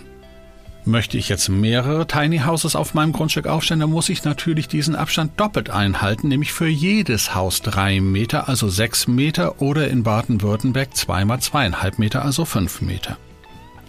Möchte 0.84 1.18
ich 1.18 1.28
jetzt 1.28 1.48
mehrere 1.48 2.06
Tiny 2.06 2.38
Houses 2.38 2.76
auf 2.76 2.94
meinem 2.94 3.12
Grundstück 3.12 3.48
aufstellen, 3.48 3.80
dann 3.80 3.90
muss 3.90 4.08
ich 4.08 4.22
natürlich 4.22 4.68
diesen 4.68 4.94
Abstand 4.94 5.32
doppelt 5.40 5.68
einhalten, 5.68 6.28
nämlich 6.28 6.52
für 6.52 6.68
jedes 6.68 7.34
Haus 7.34 7.60
drei 7.60 8.00
Meter, 8.00 8.48
also 8.48 8.68
sechs 8.68 9.08
Meter, 9.08 9.60
oder 9.60 9.88
in 9.88 10.04
Baden-Württemberg 10.04 10.96
zweimal 10.96 11.40
zweieinhalb 11.40 11.98
Meter, 11.98 12.24
also 12.24 12.44
fünf 12.44 12.82
Meter. 12.82 13.16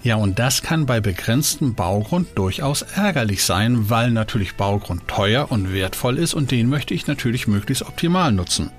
Ja, 0.01 0.15
und 0.15 0.39
das 0.39 0.63
kann 0.63 0.88
bei 0.88 1.00
begrenztem 1.00 1.75
Baugrund 1.75 2.29
durchaus 2.34 2.81
ärgerlich 2.81 3.43
sein, 3.43 3.91
weil 3.91 4.10
natürlich 4.10 4.55
Baugrund 4.55 5.07
teuer 5.07 5.51
und 5.51 5.72
wertvoll 5.72 6.17
ist 6.17 6.34
und 6.34 6.50
den 6.50 6.67
möchte 6.67 6.96
ich 6.96 7.05
natürlich 7.05 7.46
möglichst 7.48 7.84
optimal 7.84 8.31
nutzen. 8.31 8.72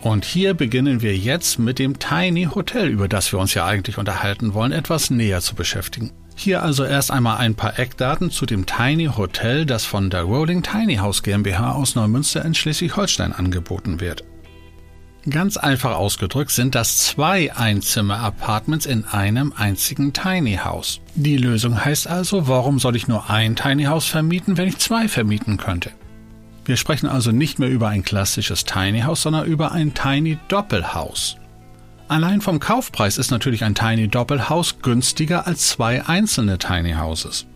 Und 0.00 0.24
hier 0.24 0.54
beginnen 0.54 1.02
wir 1.02 1.16
jetzt 1.16 1.58
mit 1.58 1.78
dem 1.78 1.98
Tiny 1.98 2.48
Hotel, 2.54 2.88
über 2.88 3.08
das 3.08 3.32
wir 3.32 3.40
uns 3.40 3.54
ja 3.54 3.66
eigentlich 3.66 3.98
unterhalten 3.98 4.54
wollen, 4.54 4.72
etwas 4.72 5.10
näher 5.10 5.40
zu 5.40 5.54
beschäftigen. 5.54 6.12
Hier 6.36 6.62
also 6.62 6.84
erst 6.84 7.10
einmal 7.10 7.38
ein 7.38 7.56
paar 7.56 7.80
Eckdaten 7.80 8.30
zu 8.30 8.46
dem 8.46 8.64
Tiny 8.64 9.06
Hotel, 9.06 9.66
das 9.66 9.84
von 9.84 10.08
der 10.08 10.22
Rolling 10.22 10.62
Tiny 10.62 10.96
House 10.96 11.24
GmbH 11.24 11.72
aus 11.72 11.96
Neumünster 11.96 12.44
in 12.44 12.54
Schleswig-Holstein 12.54 13.32
angeboten 13.32 14.00
wird. 14.00 14.22
Ganz 15.28 15.56
einfach 15.56 15.96
ausgedrückt 15.96 16.52
sind 16.52 16.76
das 16.76 16.98
zwei 16.98 17.52
Einzimmer-Apartments 17.52 18.86
in 18.86 19.04
einem 19.04 19.52
einzigen 19.54 20.12
Tiny 20.12 20.60
House. 20.64 21.00
Die 21.16 21.36
Lösung 21.36 21.84
heißt 21.84 22.06
also, 22.06 22.46
warum 22.46 22.78
soll 22.78 22.94
ich 22.94 23.08
nur 23.08 23.28
ein 23.28 23.56
Tiny 23.56 23.84
House 23.84 24.06
vermieten, 24.06 24.56
wenn 24.56 24.68
ich 24.68 24.78
zwei 24.78 25.08
vermieten 25.08 25.56
könnte? 25.56 25.90
Wir 26.68 26.76
sprechen 26.76 27.08
also 27.08 27.32
nicht 27.32 27.58
mehr 27.58 27.70
über 27.70 27.88
ein 27.88 28.02
klassisches 28.02 28.66
Tiny 28.66 29.00
House, 29.00 29.22
sondern 29.22 29.46
über 29.46 29.72
ein 29.72 29.94
Tiny 29.94 30.36
Doppelhaus. 30.48 31.38
Allein 32.08 32.42
vom 32.42 32.60
Kaufpreis 32.60 33.16
ist 33.16 33.30
natürlich 33.30 33.64
ein 33.64 33.74
Tiny 33.74 34.06
Doppelhaus 34.06 34.80
günstiger 34.82 35.46
als 35.46 35.68
zwei 35.68 36.04
einzelne 36.04 36.58
Tiny 36.58 36.92
Houses. 36.92 37.46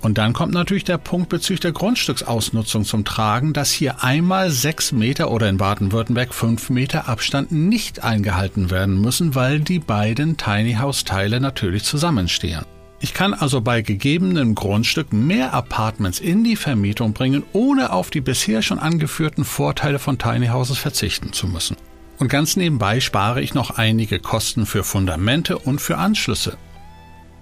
Und 0.00 0.18
dann 0.18 0.32
kommt 0.32 0.54
natürlich 0.54 0.82
der 0.82 0.98
Punkt 0.98 1.28
bezüglich 1.28 1.60
der 1.60 1.70
Grundstücksausnutzung 1.70 2.84
zum 2.84 3.04
Tragen, 3.04 3.52
dass 3.52 3.70
hier 3.70 4.02
einmal 4.02 4.50
sechs 4.50 4.90
Meter 4.90 5.30
oder 5.30 5.48
in 5.48 5.58
Baden-Württemberg 5.58 6.34
fünf 6.34 6.68
Meter 6.68 7.08
Abstand 7.08 7.52
nicht 7.52 8.02
eingehalten 8.02 8.72
werden 8.72 9.00
müssen, 9.00 9.36
weil 9.36 9.60
die 9.60 9.78
beiden 9.78 10.36
Tiny 10.36 10.74
House 10.74 11.04
Teile 11.04 11.38
natürlich 11.38 11.84
zusammenstehen. 11.84 12.64
Ich 13.02 13.14
kann 13.14 13.34
also 13.34 13.60
bei 13.60 13.82
gegebenem 13.82 14.54
Grundstück 14.54 15.12
mehr 15.12 15.52
Apartments 15.52 16.20
in 16.20 16.44
die 16.44 16.54
Vermietung 16.54 17.14
bringen, 17.14 17.42
ohne 17.52 17.92
auf 17.92 18.10
die 18.10 18.20
bisher 18.20 18.62
schon 18.62 18.78
angeführten 18.78 19.44
Vorteile 19.44 19.98
von 19.98 20.18
Tiny 20.18 20.46
Houses 20.46 20.78
verzichten 20.78 21.32
zu 21.32 21.48
müssen. 21.48 21.76
Und 22.20 22.28
ganz 22.28 22.54
nebenbei 22.54 23.00
spare 23.00 23.42
ich 23.42 23.54
noch 23.54 23.70
einige 23.70 24.20
Kosten 24.20 24.66
für 24.66 24.84
Fundamente 24.84 25.58
und 25.58 25.80
für 25.80 25.98
Anschlüsse. 25.98 26.56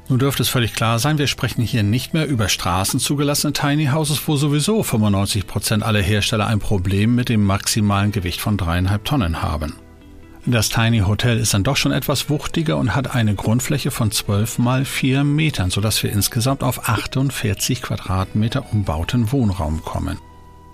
Nun 0.09 0.19
dürfte 0.19 0.43
es 0.43 0.49
völlig 0.49 0.73
klar 0.73 0.99
sein, 0.99 1.19
wir 1.19 1.27
sprechen 1.27 1.61
hier 1.61 1.83
nicht 1.83 2.15
mehr 2.15 2.27
über 2.27 2.49
straßenzugelassene 2.49 3.53
Tiny 3.53 3.89
Houses, 3.89 4.27
wo 4.27 4.37
sowieso 4.37 4.83
95 4.83 5.47
Prozent 5.47 5.83
aller 5.83 6.01
Hersteller 6.01 6.47
ein 6.47 6.61
Problem 6.61 7.15
mit 7.15 7.29
dem 7.29 7.45
maximalen 7.45 8.13
Gewicht 8.13 8.41
von 8.41 8.57
dreieinhalb 8.57 9.05
Tonnen 9.05 9.43
haben. 9.43 9.75
Das 10.47 10.71
Tiny 10.71 11.01
Hotel 11.01 11.39
ist 11.39 11.53
dann 11.53 11.65
doch 11.65 11.77
schon 11.77 11.93
etwas 11.93 12.31
wuchtiger 12.31 12.79
und 12.79 12.95
hat 12.95 13.15
eine 13.15 13.35
Grundfläche 13.35 13.91
von 13.91 14.11
12 14.11 14.59
mal 14.59 14.85
4 14.85 15.23
Metern, 15.23 15.71
sodass 15.71 16.03
wir 16.03 16.13
insgesamt 16.13 16.63
auf 16.63 16.89
48 16.89 17.83
Quadratmeter 17.83 18.73
umbauten 18.73 19.33
Wohnraum 19.33 19.83
kommen. 19.85 20.19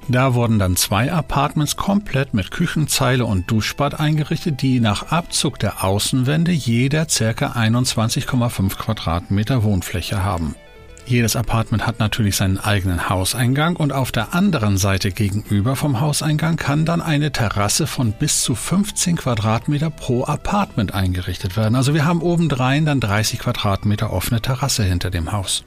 Da 0.09 0.35
wurden 0.35 0.61
dann 0.61 0.77
zwei 0.77 1.13
Apartments 1.13 1.77
komplett 1.77 2.33
mit 2.33 2.53
Küchenzeile 2.53 3.27
und 3.27 3.51
Duschbad 3.51 3.99
eingerichtet, 3.99 4.63
die 4.63 4.79
nach 4.79 5.11
Abzug 5.11 5.59
der 5.59 5.83
Außenwände 5.83 6.53
jeder 6.53 7.07
ca. 7.07 7.53
21,5 7.53 8.77
Quadratmeter 8.77 9.65
Wohnfläche 9.65 10.23
haben. 10.23 10.55
Jedes 11.09 11.37
Apartment 11.37 11.87
hat 11.87 12.01
natürlich 12.01 12.35
seinen 12.35 12.59
eigenen 12.59 13.09
Hauseingang 13.09 13.77
und 13.77 13.93
auf 13.93 14.11
der 14.11 14.35
anderen 14.35 14.77
Seite 14.77 15.13
gegenüber 15.13 15.77
vom 15.77 16.01
Hauseingang 16.01 16.57
kann 16.57 16.85
dann 16.85 17.01
eine 17.01 17.31
Terrasse 17.31 17.87
von 17.87 18.11
bis 18.11 18.43
zu 18.43 18.57
15 18.57 19.15
Quadratmeter 19.15 19.91
pro 19.91 20.25
Apartment 20.25 20.95
eingerichtet 20.95 21.57
werden. 21.57 21.77
Also 21.77 21.95
wir 21.95 22.05
haben 22.05 22.23
obendrein 22.23 22.87
dann 22.87 22.99
30 22.99 23.39
Quadratmeter 23.39 24.13
offene 24.13 24.43
Terrasse 24.43 24.83
hinter 24.83 25.11
dem 25.11 25.31
Haus. 25.31 25.65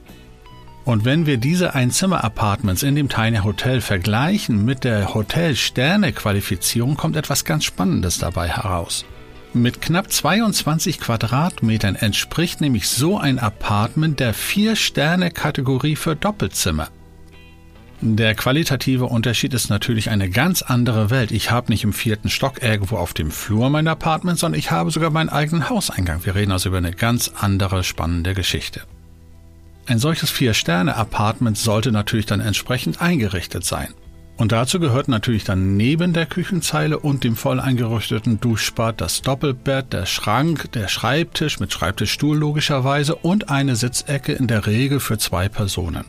Und 0.84 1.06
wenn 1.06 1.24
wir 1.24 1.38
diese 1.38 1.74
Einzimmer-Apartments 1.74 2.82
in 2.82 2.94
dem 2.94 3.08
Tiny 3.08 3.38
Hotel 3.38 3.80
vergleichen 3.80 4.62
mit 4.62 4.84
der 4.84 5.14
Hotel-Sterne-Qualifizierung, 5.14 6.96
kommt 6.96 7.16
etwas 7.16 7.46
ganz 7.46 7.64
Spannendes 7.64 8.18
dabei 8.18 8.48
heraus. 8.48 9.06
Mit 9.52 9.80
knapp 9.80 10.12
22 10.12 11.00
Quadratmetern 11.00 11.96
entspricht 11.96 12.60
nämlich 12.60 12.88
so 12.88 13.18
ein 13.18 13.40
Apartment 13.40 14.20
der 14.20 14.32
Vier-Sterne-Kategorie 14.32 15.96
für 15.96 16.14
Doppelzimmer. 16.14 16.88
Der 18.00 18.36
qualitative 18.36 19.06
Unterschied 19.06 19.52
ist 19.52 19.68
natürlich 19.68 20.08
eine 20.08 20.30
ganz 20.30 20.62
andere 20.62 21.10
Welt. 21.10 21.32
Ich 21.32 21.50
habe 21.50 21.72
nicht 21.72 21.82
im 21.82 21.92
vierten 21.92 22.30
Stock 22.30 22.62
irgendwo 22.62 22.96
auf 22.96 23.12
dem 23.12 23.32
Flur 23.32 23.70
mein 23.70 23.88
Apartment, 23.88 24.38
sondern 24.38 24.58
ich 24.58 24.70
habe 24.70 24.92
sogar 24.92 25.10
meinen 25.10 25.28
eigenen 25.28 25.68
Hauseingang. 25.68 26.24
Wir 26.24 26.36
reden 26.36 26.52
also 26.52 26.68
über 26.68 26.78
eine 26.78 26.92
ganz 26.92 27.32
andere 27.36 27.82
spannende 27.82 28.34
Geschichte. 28.34 28.82
Ein 29.86 29.98
solches 29.98 30.30
Vier-Sterne-Apartment 30.30 31.58
sollte 31.58 31.90
natürlich 31.90 32.26
dann 32.26 32.40
entsprechend 32.40 33.02
eingerichtet 33.02 33.64
sein. 33.64 33.92
Und 34.40 34.52
dazu 34.52 34.80
gehört 34.80 35.08
natürlich 35.08 35.44
dann 35.44 35.76
neben 35.76 36.14
der 36.14 36.24
Küchenzeile 36.24 36.98
und 36.98 37.24
dem 37.24 37.36
voll 37.36 37.60
eingerichteten 37.60 38.40
Duschbad 38.40 38.98
das 38.98 39.20
Doppelbett, 39.20 39.92
der 39.92 40.06
Schrank, 40.06 40.72
der 40.72 40.88
Schreibtisch 40.88 41.60
mit 41.60 41.70
Schreibtischstuhl 41.74 42.38
logischerweise 42.38 43.16
und 43.16 43.50
eine 43.50 43.76
Sitzecke 43.76 44.32
in 44.32 44.46
der 44.46 44.66
Regel 44.66 44.98
für 44.98 45.18
zwei 45.18 45.50
Personen. 45.50 46.06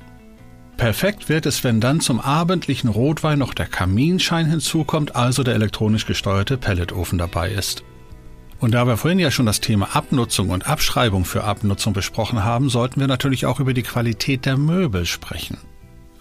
Perfekt 0.77 1.27
wird 1.27 1.45
es, 1.45 1.65
wenn 1.65 1.81
dann 1.81 1.99
zum 1.99 2.21
abendlichen 2.21 2.89
Rotwein 2.89 3.37
noch 3.37 3.53
der 3.53 3.67
Kaminschein 3.67 4.45
hinzukommt, 4.45 5.13
also 5.13 5.43
der 5.43 5.55
elektronisch 5.55 6.05
gesteuerte 6.05 6.57
Pelletofen 6.57 7.17
dabei 7.17 7.51
ist. 7.51 7.83
Und 8.59 8.71
da 8.71 8.87
wir 8.87 8.95
vorhin 8.95 9.19
ja 9.19 9.29
schon 9.29 9.45
das 9.45 9.59
Thema 9.59 9.93
Abnutzung 9.93 10.51
und 10.51 10.69
Abschreibung 10.69 11.25
für 11.25 11.43
Abnutzung 11.43 11.91
besprochen 11.91 12.45
haben, 12.45 12.69
sollten 12.69 13.01
wir 13.01 13.07
natürlich 13.07 13.45
auch 13.45 13.59
über 13.59 13.73
die 13.73 13.83
Qualität 13.83 14.45
der 14.45 14.55
Möbel 14.55 15.05
sprechen. 15.05 15.57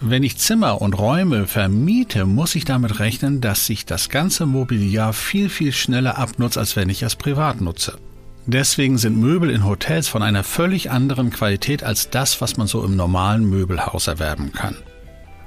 Wenn 0.03 0.23
ich 0.23 0.37
Zimmer 0.37 0.81
und 0.81 0.97
Räume 0.97 1.45
vermiete, 1.45 2.25
muss 2.25 2.55
ich 2.55 2.65
damit 2.65 2.99
rechnen, 2.99 3.39
dass 3.39 3.67
sich 3.67 3.85
das 3.85 4.09
ganze 4.09 4.47
Mobiliar 4.47 5.13
viel, 5.13 5.47
viel 5.47 5.71
schneller 5.71 6.17
abnutzt, 6.17 6.57
als 6.57 6.75
wenn 6.75 6.89
ich 6.89 7.03
es 7.03 7.15
privat 7.15 7.61
nutze. 7.61 7.99
Deswegen 8.47 8.97
sind 8.97 9.19
Möbel 9.19 9.51
in 9.51 9.63
Hotels 9.63 10.07
von 10.07 10.23
einer 10.23 10.43
völlig 10.43 10.89
anderen 10.89 11.29
Qualität 11.29 11.83
als 11.83 12.09
das, 12.09 12.41
was 12.41 12.57
man 12.57 12.65
so 12.65 12.83
im 12.83 12.95
normalen 12.95 13.47
Möbelhaus 13.47 14.07
erwerben 14.07 14.51
kann. 14.51 14.75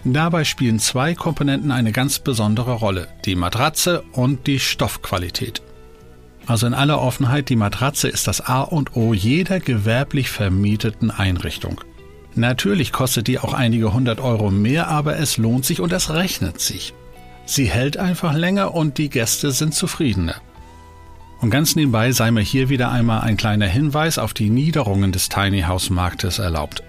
Dabei 0.04 0.44
spielen 0.44 0.78
zwei 0.78 1.16
Komponenten 1.16 1.72
eine 1.72 1.90
ganz 1.90 2.20
besondere 2.20 2.74
Rolle, 2.74 3.08
die 3.24 3.34
Matratze 3.34 4.04
und 4.12 4.46
die 4.46 4.60
Stoffqualität. 4.60 5.62
Also 6.46 6.68
in 6.68 6.74
aller 6.74 7.00
Offenheit, 7.00 7.48
die 7.48 7.56
Matratze 7.56 8.06
ist 8.06 8.28
das 8.28 8.40
A 8.40 8.60
und 8.60 8.94
O 8.94 9.14
jeder 9.14 9.58
gewerblich 9.58 10.30
vermieteten 10.30 11.10
Einrichtung. 11.10 11.80
Natürlich 12.36 12.92
kostet 12.92 13.28
die 13.28 13.38
auch 13.38 13.54
einige 13.54 13.92
hundert 13.92 14.20
Euro 14.20 14.50
mehr, 14.50 14.88
aber 14.88 15.18
es 15.18 15.36
lohnt 15.36 15.64
sich 15.64 15.80
und 15.80 15.92
es 15.92 16.10
rechnet 16.10 16.60
sich. 16.60 16.94
Sie 17.46 17.66
hält 17.66 17.96
einfach 17.96 18.34
länger 18.34 18.74
und 18.74 18.98
die 18.98 19.10
Gäste 19.10 19.52
sind 19.52 19.74
zufriedener. 19.74 20.36
Und 21.40 21.50
ganz 21.50 21.76
nebenbei 21.76 22.10
sei 22.12 22.30
mir 22.30 22.40
hier 22.40 22.70
wieder 22.70 22.90
einmal 22.90 23.20
ein 23.20 23.36
kleiner 23.36 23.66
Hinweis 23.66 24.18
auf 24.18 24.32
die 24.32 24.50
Niederungen 24.50 25.12
des 25.12 25.28
Tiny 25.28 25.62
House 25.62 25.90
Marktes 25.90 26.38
erlaubt. 26.38 26.82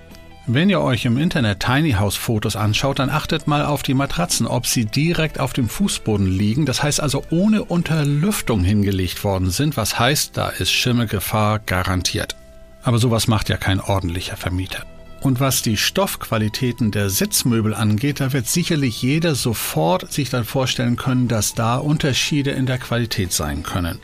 Wenn 0.48 0.70
ihr 0.70 0.80
euch 0.80 1.06
im 1.06 1.18
Internet 1.18 1.60
Tiny 1.60 1.94
House 1.94 2.16
Fotos 2.16 2.56
anschaut, 2.56 3.00
dann 3.00 3.10
achtet 3.10 3.48
mal 3.48 3.66
auf 3.66 3.82
die 3.82 3.96
Matratzen, 3.96 4.46
ob 4.46 4.68
sie 4.68 4.86
direkt 4.86 5.40
auf 5.40 5.54
dem 5.54 5.68
Fußboden 5.68 6.28
liegen, 6.28 6.66
das 6.66 6.84
heißt 6.84 7.02
also 7.02 7.24
ohne 7.32 7.66
Unterlüftung 7.66 8.64
hingelegt 8.64 9.24
worden 9.24 9.50
sind, 9.50 9.76
was 9.76 9.98
heißt, 9.98 10.38
da 10.38 10.50
ist 10.50 10.72
Schimmelgefahr 10.72 11.60
garantiert. 11.60 12.36
Aber 12.84 13.00
sowas 13.00 13.28
macht 13.28 13.50
ja 13.50 13.58
kein 13.58 13.82
ordentlicher 13.82 14.38
Vermieter. 14.38 14.86
Und 15.26 15.40
was 15.40 15.64
die 15.64 15.76
Stoffqualitäten 15.76 16.92
der 16.92 17.10
Sitzmöbel 17.10 17.74
angeht, 17.74 18.20
da 18.20 18.32
wird 18.32 18.46
sicherlich 18.46 19.02
jeder 19.02 19.34
sofort 19.34 20.14
sich 20.14 20.30
dann 20.30 20.46
vorstellen 20.46 20.98
können, 20.98 21.28
dass 21.28 21.56
da 21.56 21.78
Unterschiede 21.78 22.52
in 22.52 22.68
der 22.68 22.78
Qualität 22.78 23.34
sein 23.34 23.64
können. 23.64 23.98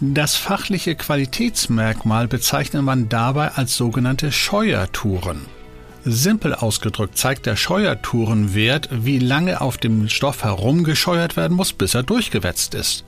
Das 0.00 0.36
fachliche 0.36 0.94
Qualitätsmerkmal 0.94 2.28
bezeichnet 2.28 2.84
man 2.84 3.08
dabei 3.08 3.50
als 3.54 3.76
sogenannte 3.76 4.30
Scheuertouren. 4.30 5.46
Simpel 6.04 6.54
ausgedrückt 6.54 7.18
zeigt 7.18 7.46
der 7.46 7.56
Scheuertourenwert, 7.56 8.88
wie 8.92 9.18
lange 9.18 9.60
auf 9.60 9.78
dem 9.78 10.08
Stoff 10.08 10.44
herumgescheuert 10.44 11.36
werden 11.36 11.56
muss, 11.56 11.72
bis 11.72 11.96
er 11.96 12.04
durchgewetzt 12.04 12.76
ist. 12.76 13.04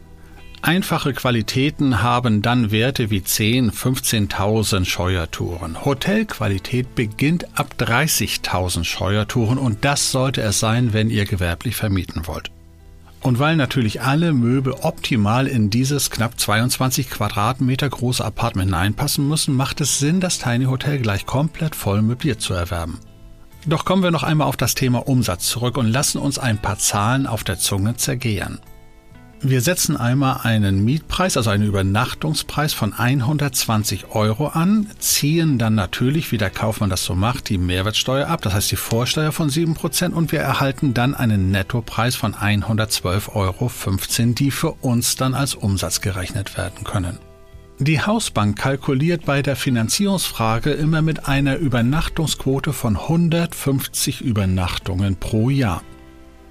Einfache 0.63 1.15
Qualitäten 1.15 2.03
haben 2.03 2.43
dann 2.43 2.71
Werte 2.71 3.09
wie 3.11 3.25
10, 3.25 3.73
15.000 3.73 4.85
Scheuertouren. 4.85 5.87
Hotelqualität 5.87 6.95
beginnt 6.95 7.59
ab 7.59 7.77
30.000 7.79 8.85
Scheuertouren 8.85 9.57
und 9.57 9.87
das 9.87 10.13
sollte 10.13 10.43
es 10.43 10.61
sein, 10.61 10.93
wenn 10.93 11.09
ihr 11.09 11.25
gewerblich 11.25 11.77
vermieten 11.77 12.27
wollt. 12.27 12.51
Und 13.23 13.39
weil 13.39 13.57
natürlich 13.57 14.03
alle 14.03 14.35
Möbel 14.35 14.75
optimal 14.83 15.47
in 15.47 15.71
dieses 15.71 16.11
knapp 16.11 16.39
22 16.39 17.09
Quadratmeter 17.09 17.89
große 17.89 18.25
Apartment 18.25 18.71
hineinpassen 18.71 19.27
müssen, 19.27 19.55
macht 19.55 19.81
es 19.81 19.99
Sinn, 19.99 20.21
das 20.21 20.39
Tiny 20.39 20.67
Hotel 20.67 20.99
gleich 20.99 21.25
komplett 21.25 21.75
voll 21.75 22.03
möbliert 22.03 22.43
zu 22.43 22.53
erwerben. 22.53 22.99
Doch 23.67 23.87
kommen 23.87 24.03
wir 24.03 24.11
noch 24.11 24.23
einmal 24.23 24.47
auf 24.47 24.57
das 24.59 24.75
Thema 24.75 25.07
Umsatz 25.07 25.47
zurück 25.47 25.79
und 25.79 25.89
lassen 25.89 26.19
uns 26.19 26.39
ein 26.39 26.59
paar 26.59 26.79
Zahlen 26.79 27.27
auf 27.27 27.45
der 27.45 27.59
Zunge 27.59 27.97
zergehen. 27.97 28.59
Wir 29.43 29.63
setzen 29.63 29.97
einmal 29.97 30.41
einen 30.43 30.85
Mietpreis, 30.85 31.39
also 31.39 31.49
einen 31.49 31.67
Übernachtungspreis 31.67 32.75
von 32.75 32.93
120 32.93 34.11
Euro 34.11 34.49
an, 34.49 34.87
ziehen 34.99 35.57
dann 35.57 35.75
natürlich, 35.75 36.31
wie 36.31 36.37
der 36.37 36.51
Kaufmann 36.51 36.91
das 36.91 37.05
so 37.07 37.15
macht, 37.15 37.49
die 37.49 37.57
Mehrwertsteuer 37.57 38.29
ab, 38.29 38.43
das 38.43 38.53
heißt 38.53 38.71
die 38.71 38.77
Vorsteuer 38.77 39.33
von 39.33 39.49
7% 39.49 40.11
und 40.11 40.31
wir 40.31 40.41
erhalten 40.41 40.93
dann 40.93 41.15
einen 41.15 41.51
Nettopreis 41.51 42.17
von 42.17 42.35
112,15 42.35 43.31
Euro, 43.35 43.71
die 44.35 44.51
für 44.51 44.73
uns 44.73 45.17
dann 45.17 45.33
als 45.33 45.55
Umsatz 45.55 46.03
gerechnet 46.03 46.59
werden 46.59 46.85
können. 46.85 47.19
Die 47.79 48.03
Hausbank 48.03 48.59
kalkuliert 48.59 49.25
bei 49.25 49.41
der 49.41 49.57
Finanzierungsfrage 49.57 50.73
immer 50.73 51.01
mit 51.01 51.29
einer 51.29 51.57
Übernachtungsquote 51.57 52.75
von 52.75 52.99
150 52.99 54.21
Übernachtungen 54.21 55.17
pro 55.17 55.49
Jahr. 55.49 55.81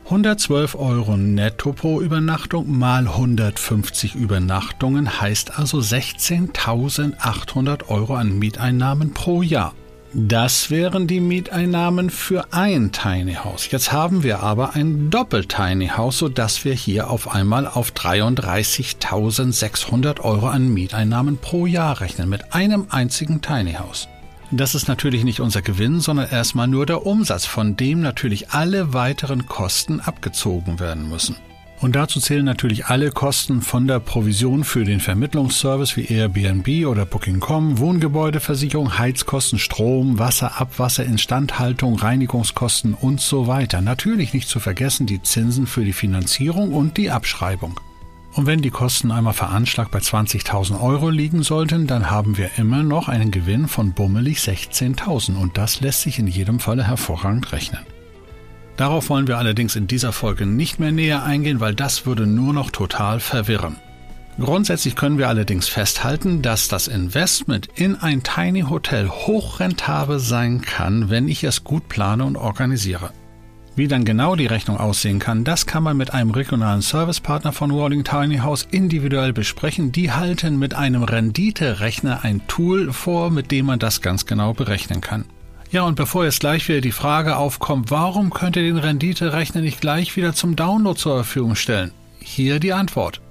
112 0.09 0.73
Euro 0.73 1.17
netto 1.17 1.71
pro 1.71 2.01
Übernachtung 2.01 2.75
mal 2.75 3.07
150 3.07 4.15
Übernachtungen 4.15 5.21
heißt 5.21 5.59
also 5.59 5.77
16.800 5.77 7.89
Euro 7.89 8.15
an 8.15 8.39
Mieteinnahmen 8.39 9.13
pro 9.13 9.43
Jahr. 9.43 9.75
Das 10.15 10.71
wären 10.71 11.05
die 11.05 11.19
Mieteinnahmen 11.19 12.09
für 12.09 12.51
ein 12.51 12.91
Tiny 12.91 13.35
House. 13.35 13.69
Jetzt 13.69 13.91
haben 13.91 14.23
wir 14.23 14.39
aber 14.39 14.73
ein 14.73 15.11
Doppel-Tiny 15.11 15.89
House, 15.89 16.17
sodass 16.17 16.65
wir 16.65 16.73
hier 16.73 17.11
auf 17.11 17.31
einmal 17.31 17.67
auf 17.67 17.91
33.600 17.91 20.21
Euro 20.21 20.47
an 20.47 20.69
Mieteinnahmen 20.69 21.37
pro 21.37 21.67
Jahr 21.67 22.01
rechnen 22.01 22.29
mit 22.29 22.55
einem 22.55 22.87
einzigen 22.89 23.43
Tiny 23.43 23.73
House. 23.73 24.07
Das 24.51 24.73
ist 24.73 24.87
natürlich 24.87 25.23
nicht 25.23 25.41
unser 25.41 25.61
Gewinn, 25.61 25.99
sondern 25.99 26.29
erstmal 26.29 26.67
nur 26.67 26.87
der 26.87 27.05
Umsatz, 27.05 27.45
von 27.45 27.75
dem 27.75 28.01
natürlich 28.01 28.49
alle 28.49 28.93
weiteren 28.93 29.45
Kosten 29.45 29.99
abgezogen 29.99 30.79
werden 30.79 31.07
müssen. 31.07 31.35
Und 31.81 31.95
dazu 31.95 32.19
zählen 32.19 32.43
natürlich 32.43 32.87
alle 32.87 33.11
Kosten 33.11 33.61
von 33.61 33.87
der 33.87 33.99
Provision 33.99 34.65
für 34.65 34.83
den 34.83 34.99
Vermittlungsservice 34.99 35.95
wie 35.95 36.05
Airbnb 36.05 36.87
oder 36.87 37.05
Booking.com, 37.05 37.77
Wohngebäudeversicherung, 37.77 38.97
Heizkosten, 38.97 39.59
Strom, 39.59 40.19
Wasser, 40.19 40.59
Abwasser, 40.59 41.05
Instandhaltung, 41.05 41.95
Reinigungskosten 41.97 42.95
und 42.95 43.21
so 43.21 43.47
weiter. 43.47 43.79
Natürlich 43.79 44.33
nicht 44.33 44.49
zu 44.49 44.59
vergessen 44.59 45.05
die 45.05 45.21
Zinsen 45.21 45.67
für 45.67 45.85
die 45.85 45.93
Finanzierung 45.93 46.73
und 46.73 46.97
die 46.97 47.11
Abschreibung. 47.11 47.79
Und 48.33 48.45
wenn 48.45 48.61
die 48.61 48.69
Kosten 48.69 49.11
einmal 49.11 49.33
veranschlagt 49.33 49.91
bei 49.91 49.99
20.000 49.99 50.79
Euro 50.81 51.09
liegen 51.09 51.41
sollten, 51.41 51.87
dann 51.87 52.11
haben 52.11 52.37
wir 52.37 52.51
immer 52.57 52.83
noch 52.83 53.09
einen 53.09 53.31
Gewinn 53.31 53.67
von 53.67 53.93
bummelig 53.93 54.39
16.000 54.39 55.35
und 55.35 55.57
das 55.57 55.81
lässt 55.81 56.01
sich 56.01 56.19
in 56.19 56.27
jedem 56.27 56.59
Falle 56.59 56.85
hervorragend 56.85 57.51
rechnen. 57.51 57.85
Darauf 58.77 59.09
wollen 59.09 59.27
wir 59.27 59.37
allerdings 59.37 59.75
in 59.75 59.87
dieser 59.87 60.13
Folge 60.13 60.45
nicht 60.45 60.79
mehr 60.79 60.91
näher 60.91 61.23
eingehen, 61.23 61.59
weil 61.59 61.75
das 61.75 62.05
würde 62.05 62.27
nur 62.27 62.53
noch 62.53 62.71
total 62.71 63.19
verwirren. 63.19 63.75
Grundsätzlich 64.39 64.95
können 64.95 65.17
wir 65.17 65.27
allerdings 65.27 65.67
festhalten, 65.67 66.41
dass 66.41 66.69
das 66.69 66.87
Investment 66.87 67.67
in 67.75 67.97
ein 67.97 68.23
Tiny 68.23 68.61
Hotel 68.61 69.09
hochrentabel 69.09 70.19
sein 70.19 70.61
kann, 70.61 71.09
wenn 71.09 71.27
ich 71.27 71.43
es 71.43 71.65
gut 71.65 71.89
plane 71.89 72.23
und 72.23 72.37
organisiere. 72.37 73.11
Wie 73.79 73.87
dann 73.87 74.03
genau 74.03 74.35
die 74.35 74.45
Rechnung 74.45 74.75
aussehen 74.75 75.19
kann, 75.19 75.45
das 75.45 75.65
kann 75.65 75.83
man 75.83 75.95
mit 75.95 76.13
einem 76.13 76.31
regionalen 76.31 76.81
Servicepartner 76.81 77.53
von 77.53 77.71
Rolling 77.71 78.03
Tiny 78.03 78.39
House 78.39 78.67
individuell 78.69 79.31
besprechen. 79.31 79.93
Die 79.93 80.11
halten 80.11 80.59
mit 80.59 80.73
einem 80.73 81.03
Renditerechner 81.03 82.25
ein 82.25 82.45
Tool 82.49 82.91
vor, 82.91 83.31
mit 83.31 83.51
dem 83.51 83.67
man 83.67 83.79
das 83.79 84.01
ganz 84.01 84.25
genau 84.25 84.53
berechnen 84.53 84.99
kann. 84.99 85.23
Ja, 85.71 85.83
und 85.83 85.95
bevor 85.95 86.25
jetzt 86.25 86.41
gleich 86.41 86.67
wieder 86.67 86.81
die 86.81 86.91
Frage 86.91 87.37
aufkommt, 87.37 87.89
warum 87.89 88.31
könnt 88.31 88.57
ihr 88.57 88.63
den 88.63 88.75
Renditerechner 88.75 89.61
nicht 89.61 89.79
gleich 89.79 90.17
wieder 90.17 90.33
zum 90.33 90.57
Download 90.57 90.99
zur 90.99 91.23
Verfügung 91.23 91.55
stellen? 91.55 91.91
Hier 92.19 92.59
die 92.59 92.73
Antwort. 92.73 93.21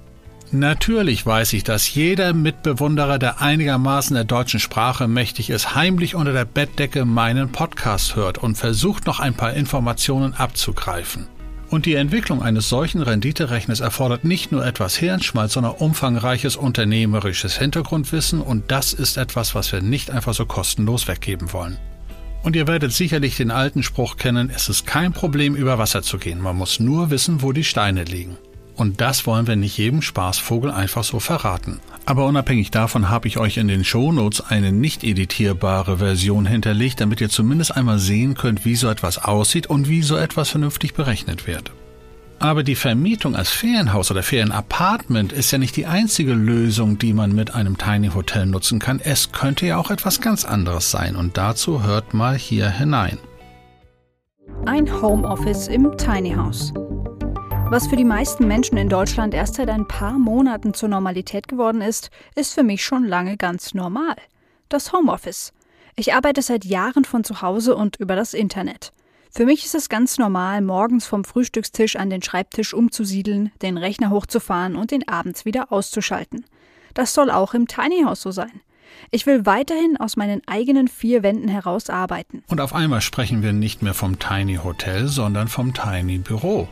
Natürlich 0.51 1.27
weiß 1.27 1.53
ich, 1.53 1.63
dass 1.63 1.93
jeder 1.93 2.33
Mitbewunderer, 2.33 3.19
der 3.19 3.39
einigermaßen 3.39 4.15
der 4.15 4.23
deutschen 4.23 4.59
Sprache 4.59 5.07
mächtig 5.07 5.51
ist, 5.51 5.75
heimlich 5.75 6.15
unter 6.15 6.33
der 6.33 6.45
Bettdecke 6.45 7.05
meinen 7.05 7.51
Podcast 7.51 8.15
hört 8.15 8.39
und 8.39 8.55
versucht 8.55 9.05
noch 9.05 9.19
ein 9.19 9.35
paar 9.35 9.53
Informationen 9.53 10.33
abzugreifen. 10.33 11.27
Und 11.69 11.85
die 11.85 11.93
Entwicklung 11.93 12.41
eines 12.41 12.67
solchen 12.67 13.03
Renditerechners 13.03 13.79
erfordert 13.79 14.23
nicht 14.23 14.51
nur 14.51 14.65
etwas 14.65 14.95
Hirnschmalz, 14.95 15.53
sondern 15.53 15.73
umfangreiches 15.73 16.55
unternehmerisches 16.55 17.59
Hintergrundwissen 17.59 18.41
und 18.41 18.71
das 18.71 18.93
ist 18.93 19.17
etwas, 19.17 19.53
was 19.53 19.71
wir 19.71 19.81
nicht 19.83 20.09
einfach 20.09 20.33
so 20.33 20.47
kostenlos 20.47 21.07
weggeben 21.07 21.53
wollen. 21.53 21.77
Und 22.41 22.55
ihr 22.55 22.65
werdet 22.65 22.91
sicherlich 22.91 23.37
den 23.37 23.51
alten 23.51 23.83
Spruch 23.83 24.17
kennen, 24.17 24.49
es 24.49 24.67
ist 24.67 24.87
kein 24.87 25.13
Problem 25.13 25.55
über 25.55 25.77
Wasser 25.77 26.01
zu 26.01 26.17
gehen, 26.17 26.41
man 26.41 26.55
muss 26.55 26.79
nur 26.79 27.11
wissen, 27.11 27.43
wo 27.43 27.51
die 27.51 27.63
Steine 27.63 28.03
liegen. 28.03 28.35
Und 28.79 29.01
das 29.01 29.27
wollen 29.27 29.45
wir 29.45 29.57
nicht 29.57 29.77
jedem 29.77 30.01
Spaßvogel 30.01 30.71
einfach 30.71 31.03
so 31.03 31.19
verraten. 31.19 31.81
Aber 32.05 32.25
unabhängig 32.25 32.71
davon 32.71 33.09
habe 33.09 33.27
ich 33.27 33.37
euch 33.37 33.57
in 33.57 33.67
den 33.67 33.83
Shownotes 33.83 34.39
eine 34.39 34.71
nicht 34.71 35.03
editierbare 35.03 35.97
Version 35.97 36.45
hinterlegt, 36.45 37.01
damit 37.01 37.19
ihr 37.19 37.27
zumindest 37.27 37.75
einmal 37.75 37.99
sehen 37.99 38.35
könnt, 38.35 38.63
wie 38.63 38.77
so 38.77 38.87
etwas 38.87 39.17
aussieht 39.17 39.67
und 39.67 39.89
wie 39.89 40.01
so 40.01 40.15
etwas 40.15 40.49
vernünftig 40.49 40.93
berechnet 40.93 41.45
wird. 41.45 41.73
Aber 42.39 42.63
die 42.63 42.75
Vermietung 42.75 43.35
als 43.35 43.49
Ferienhaus 43.49 44.11
oder 44.11 44.23
Ferienapartment 44.23 45.33
ist 45.33 45.51
ja 45.51 45.57
nicht 45.57 45.75
die 45.75 45.85
einzige 45.85 46.31
Lösung, 46.33 46.97
die 46.97 47.11
man 47.11 47.35
mit 47.35 47.53
einem 47.53 47.77
Tiny 47.77 48.07
Hotel 48.07 48.45
nutzen 48.45 48.79
kann. 48.79 49.01
Es 49.03 49.33
könnte 49.33 49.65
ja 49.65 49.75
auch 49.75 49.91
etwas 49.91 50.21
ganz 50.21 50.45
anderes 50.45 50.89
sein 50.89 51.17
und 51.17 51.35
dazu 51.35 51.83
hört 51.83 52.13
mal 52.13 52.37
hier 52.37 52.69
hinein. 52.69 53.17
Ein 54.65 54.89
Homeoffice 55.01 55.67
im 55.67 55.97
Tiny 55.97 56.31
House. 56.31 56.73
Was 57.71 57.85
für 57.85 57.95
die 57.95 58.03
meisten 58.03 58.47
Menschen 58.47 58.77
in 58.77 58.89
Deutschland 58.89 59.35
erst 59.35 59.53
seit 59.53 59.69
ein 59.69 59.87
paar 59.87 60.17
Monaten 60.17 60.73
zur 60.73 60.89
Normalität 60.89 61.47
geworden 61.47 61.81
ist, 61.81 62.09
ist 62.33 62.55
für 62.55 62.63
mich 62.63 62.83
schon 62.83 63.05
lange 63.05 63.37
ganz 63.37 63.75
normal. 63.75 64.15
Das 64.69 64.91
Homeoffice. 64.91 65.53
Ich 65.95 66.15
arbeite 66.15 66.41
seit 66.41 66.65
Jahren 66.65 67.05
von 67.05 67.23
zu 67.23 67.43
Hause 67.43 67.75
und 67.75 67.97
über 67.97 68.15
das 68.15 68.33
Internet. 68.33 68.91
Für 69.29 69.45
mich 69.45 69.65
ist 69.65 69.75
es 69.75 69.87
ganz 69.87 70.17
normal, 70.17 70.61
morgens 70.61 71.05
vom 71.05 71.23
Frühstückstisch 71.23 71.95
an 71.95 72.09
den 72.09 72.23
Schreibtisch 72.23 72.73
umzusiedeln, 72.73 73.51
den 73.61 73.77
Rechner 73.77 74.09
hochzufahren 74.09 74.75
und 74.75 74.89
den 74.89 75.07
abends 75.07 75.45
wieder 75.45 75.71
auszuschalten. 75.71 76.45
Das 76.95 77.13
soll 77.13 77.29
auch 77.29 77.53
im 77.53 77.67
Tiny 77.67 78.01
House 78.03 78.23
so 78.23 78.31
sein. 78.31 78.61
Ich 79.11 79.27
will 79.27 79.45
weiterhin 79.45 79.95
aus 79.97 80.17
meinen 80.17 80.41
eigenen 80.47 80.87
vier 80.87 81.21
Wänden 81.21 81.47
heraus 81.47 81.91
arbeiten. 81.91 82.41
Und 82.47 82.61
auf 82.61 82.73
einmal 82.73 83.01
sprechen 83.01 83.43
wir 83.43 83.53
nicht 83.53 83.83
mehr 83.83 83.93
vom 83.93 84.17
Tiny 84.17 84.55
Hotel, 84.55 85.07
sondern 85.07 85.47
vom 85.47 85.75
Tiny 85.75 86.17
Büro. 86.17 86.67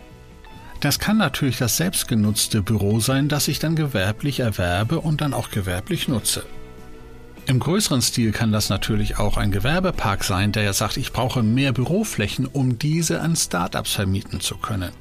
Das 0.80 1.00
kann 1.00 1.18
natürlich 1.18 1.58
das 1.58 1.78
selbstgenutzte 1.78 2.62
Büro 2.62 3.00
sein, 3.00 3.30
das 3.30 3.48
ich 3.48 3.60
dann 3.60 3.76
gewerblich 3.76 4.42
erwerbe 4.42 5.00
und 5.00 5.22
dann 5.22 5.34
auch 5.34 5.50
gewerblich 5.50 6.08
nutze. 6.08 6.46
Im 7.48 7.60
größeren 7.60 8.02
Stil 8.02 8.32
kann 8.34 8.52
das 8.52 8.70
natürlich 8.70 9.18
auch 9.18 9.38
ein 9.38 9.52
Gewerbepark 9.52 10.24
sein, 10.24 10.52
der 10.52 10.64
ja 10.64 10.74
sagt, 10.74 10.98
ich 10.98 11.14
brauche 11.14 11.44
mehr 11.44 11.72
Büroflächen, 11.72 12.46
um 12.46 12.78
diese 12.78 13.22
an 13.22 13.36
Startups 13.36 13.94
vermieten 13.94 14.42
zu 14.42 14.58
können. 14.58 14.92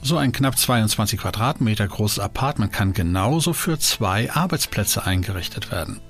So 0.00 0.16
ein 0.16 0.32
knapp 0.32 0.56
22 0.56 1.18
Quadratmeter 1.20 1.86
großes 1.86 2.20
Apartment 2.20 2.72
kann 2.72 2.92
genauso 2.92 3.52
für 3.52 3.78
zwei 3.78 4.32
Arbeitsplätze 4.32 5.04
eingerichtet 5.04 5.70
werden. 5.70 6.00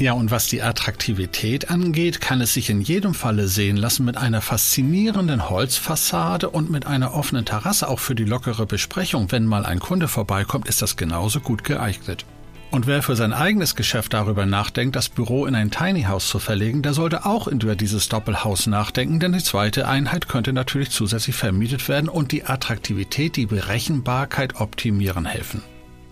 Ja, 0.00 0.14
und 0.14 0.30
was 0.30 0.46
die 0.46 0.62
Attraktivität 0.62 1.68
angeht, 1.68 2.22
kann 2.22 2.40
es 2.40 2.54
sich 2.54 2.70
in 2.70 2.80
jedem 2.80 3.12
Falle 3.12 3.48
sehen 3.48 3.76
lassen 3.76 4.06
mit 4.06 4.16
einer 4.16 4.40
faszinierenden 4.40 5.50
Holzfassade 5.50 6.48
und 6.48 6.70
mit 6.70 6.86
einer 6.86 7.12
offenen 7.12 7.44
Terrasse 7.44 7.86
auch 7.86 7.98
für 7.98 8.14
die 8.14 8.24
lockere 8.24 8.64
Besprechung. 8.64 9.30
Wenn 9.30 9.44
mal 9.44 9.66
ein 9.66 9.78
Kunde 9.78 10.08
vorbeikommt, 10.08 10.68
ist 10.68 10.80
das 10.80 10.96
genauso 10.96 11.40
gut 11.40 11.64
geeignet. 11.64 12.24
Und 12.70 12.86
wer 12.86 13.02
für 13.02 13.14
sein 13.14 13.34
eigenes 13.34 13.74
Geschäft 13.74 14.14
darüber 14.14 14.46
nachdenkt, 14.46 14.96
das 14.96 15.10
Büro 15.10 15.44
in 15.44 15.54
ein 15.54 15.70
Tiny 15.70 16.04
House 16.04 16.28
zu 16.28 16.38
verlegen, 16.38 16.80
der 16.80 16.94
sollte 16.94 17.26
auch 17.26 17.46
über 17.46 17.76
dieses 17.76 18.08
Doppelhaus 18.08 18.66
nachdenken, 18.68 19.20
denn 19.20 19.34
die 19.34 19.42
zweite 19.42 19.86
Einheit 19.86 20.28
könnte 20.28 20.54
natürlich 20.54 20.88
zusätzlich 20.88 21.36
vermietet 21.36 21.86
werden 21.90 22.08
und 22.08 22.32
die 22.32 22.46
Attraktivität, 22.46 23.36
die 23.36 23.44
Berechenbarkeit 23.44 24.62
optimieren 24.62 25.26
helfen. 25.26 25.60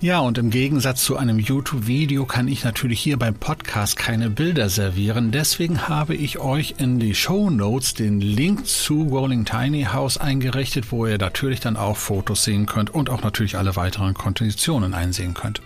Ja, 0.00 0.20
und 0.20 0.38
im 0.38 0.50
Gegensatz 0.50 1.02
zu 1.02 1.16
einem 1.16 1.40
YouTube-Video 1.40 2.24
kann 2.24 2.46
ich 2.46 2.62
natürlich 2.62 3.00
hier 3.00 3.16
beim 3.16 3.34
Podcast 3.34 3.96
keine 3.96 4.30
Bilder 4.30 4.68
servieren. 4.68 5.32
Deswegen 5.32 5.88
habe 5.88 6.14
ich 6.14 6.38
euch 6.38 6.76
in 6.78 7.00
die 7.00 7.16
Show 7.16 7.50
Notes 7.50 7.94
den 7.94 8.20
Link 8.20 8.64
zu 8.64 9.08
Rolling 9.08 9.44
Tiny 9.44 9.88
House 9.92 10.16
eingerichtet, 10.16 10.92
wo 10.92 11.04
ihr 11.04 11.18
natürlich 11.18 11.58
dann 11.58 11.76
auch 11.76 11.96
Fotos 11.96 12.44
sehen 12.44 12.66
könnt 12.66 12.90
und 12.90 13.10
auch 13.10 13.22
natürlich 13.22 13.58
alle 13.58 13.74
weiteren 13.74 14.14
Konditionen 14.14 14.94
einsehen 14.94 15.34
könnt. 15.34 15.62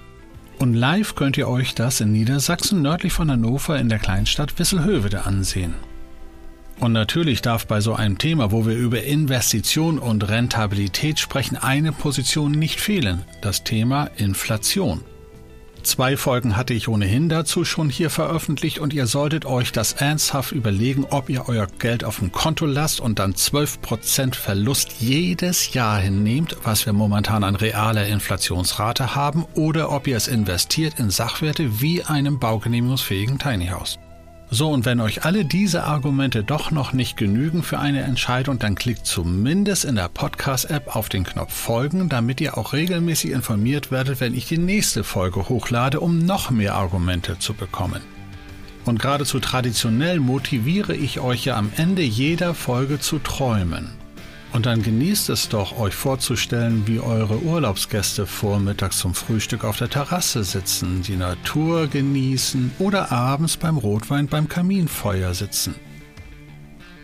Und 0.59 0.73
live 0.73 1.15
könnt 1.15 1.37
ihr 1.37 1.49
euch 1.49 1.75
das 1.75 2.01
in 2.01 2.13
Niedersachsen 2.13 2.81
nördlich 2.81 3.13
von 3.13 3.31
Hannover 3.31 3.79
in 3.79 3.91
der 3.91 3.99
Kleinstadt 3.99 4.59
Wisselhövede 4.59 5.27
ansehen. 5.27 5.75
Und 6.83 6.91
natürlich 6.91 7.43
darf 7.43 7.69
bei 7.69 7.81
so 7.81 7.95
einem 7.95 8.19
Thema, 8.19 8.51
wo 8.51 8.67
wir 8.67 8.77
über 8.77 9.05
Investition 9.05 10.01
und 10.01 10.29
Rentabilität 10.29 11.21
sprechen, 11.21 11.57
eine 11.57 11.93
Position 11.93 12.51
nicht 12.51 12.81
fehlen, 12.81 13.25
das 13.41 13.63
Thema 13.63 14.11
Inflation. 14.17 15.01
Zwei 15.85 16.17
Folgen 16.17 16.57
hatte 16.57 16.75
ich 16.75 16.89
ohnehin 16.89 17.29
dazu 17.29 17.65
schon 17.65 17.89
hier 17.89 18.11
veröffentlicht 18.11 18.81
und 18.81 18.93
ihr 18.93 19.07
solltet 19.07 19.45
euch 19.45 19.71
das 19.71 19.93
ernsthaft 19.93 20.51
überlegen, 20.51 21.07
ob 21.09 21.31
ihr 21.31 21.49
euer 21.49 21.69
Geld 21.79 22.03
auf 22.03 22.19
dem 22.19 22.33
Konto 22.33 22.67
lasst 22.67 22.99
und 22.99 23.21
dann 23.21 23.35
12% 23.35 24.35
Verlust 24.35 24.95
jedes 24.99 25.75
Jahr 25.75 26.01
hinnehmt, 26.01 26.57
was 26.65 26.85
wir 26.85 26.93
momentan 26.93 27.45
an 27.45 27.55
realer 27.55 28.09
Inflationsrate 28.09 29.15
haben, 29.15 29.45
oder 29.55 29.93
ob 29.93 30.09
ihr 30.09 30.17
es 30.17 30.27
investiert 30.27 30.99
in 30.99 31.11
Sachwerte 31.11 31.81
wie 31.81 32.03
einem 32.03 32.41
baugenehmigungsfähigen 32.41 33.39
Tiny 33.39 33.69
House. 33.69 34.01
So, 34.55 34.69
und 34.69 34.85
wenn 34.85 35.01
euch 35.01 35.25
alle 35.25 35.47
diese 35.47 35.85
Argumente 35.85 36.45
doch 36.45 36.71
noch 36.71 36.93
nicht 36.93 37.17
genügen 37.17 37.63
für 37.63 37.79
eine 37.79 38.03
Entscheidung, 38.03 38.59
dann 38.59 38.75
klickt 38.75 39.07
zumindest 39.07 39.87
in 39.87 39.95
der 39.95 40.11
Podcast-App 40.11 40.95
auf 40.95 41.09
den 41.09 41.25
Knopf 41.25 41.55
Folgen, 41.55 42.11
damit 42.11 42.39
ihr 42.43 42.59
auch 42.59 42.75
regelmäßig 42.75 43.31
informiert 43.31 43.91
werdet, 43.91 44.21
wenn 44.21 44.35
ich 44.35 44.45
die 44.45 44.59
nächste 44.59 45.05
Folge 45.05 45.49
hochlade, 45.49 46.01
um 46.01 46.19
noch 46.19 46.51
mehr 46.51 46.75
Argumente 46.75 47.39
zu 47.39 47.55
bekommen. 47.55 48.03
Und 48.85 49.01
geradezu 49.01 49.41
traditionell 49.41 50.21
motiviere 50.21 50.95
ich 50.95 51.19
euch 51.19 51.47
ja 51.47 51.57
am 51.57 51.73
Ende 51.79 52.03
jeder 52.03 52.53
Folge 52.53 53.01
zu 53.01 53.21
träumen. 53.21 54.02
Und 54.53 54.67
dann 54.67 54.83
genießt 54.83 55.31
es 55.31 55.49
doch, 55.49 55.79
euch 55.79 55.95
vorzustellen, 55.95 56.87
wie 56.87 57.01
eure 57.01 57.43
Urlaubsgäste 57.43 58.27
vormittags 58.27 58.99
zum 58.99 59.15
Frühstück 59.15 59.65
auf 59.65 59.79
der 59.79 59.89
Terrasse 59.89 60.45
sitzen, 60.45 61.03
die 61.03 61.17
Natur 61.17 61.87
genießen 61.87 62.73
oder 62.79 63.11
abends 63.11 63.57
beim 63.57 63.79
Rotwein 63.79 64.27
beim 64.27 64.49
Kaminfeuer 64.49 65.33
sitzen. 65.33 65.75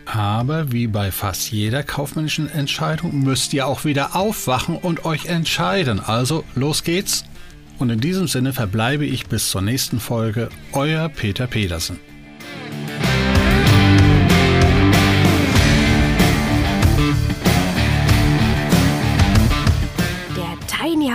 Aber 0.05 0.71
wie 0.71 0.87
bei 0.87 1.11
fast 1.11 1.51
jeder 1.51 1.83
kaufmännischen 1.83 2.49
Entscheidung 2.49 3.19
müsst 3.23 3.53
ihr 3.53 3.67
auch 3.67 3.85
wieder 3.85 4.15
aufwachen 4.15 4.75
und 4.75 5.05
euch 5.05 5.25
entscheiden. 5.25 5.99
Also 5.99 6.43
los 6.55 6.83
geht's. 6.83 7.25
Und 7.77 7.91
in 7.91 7.99
diesem 7.99 8.27
Sinne 8.27 8.51
verbleibe 8.51 9.05
ich 9.05 9.27
bis 9.27 9.51
zur 9.51 9.61
nächsten 9.61 9.99
Folge. 9.99 10.49
Euer 10.73 11.09
Peter 11.09 11.47
Pedersen. 11.47 11.99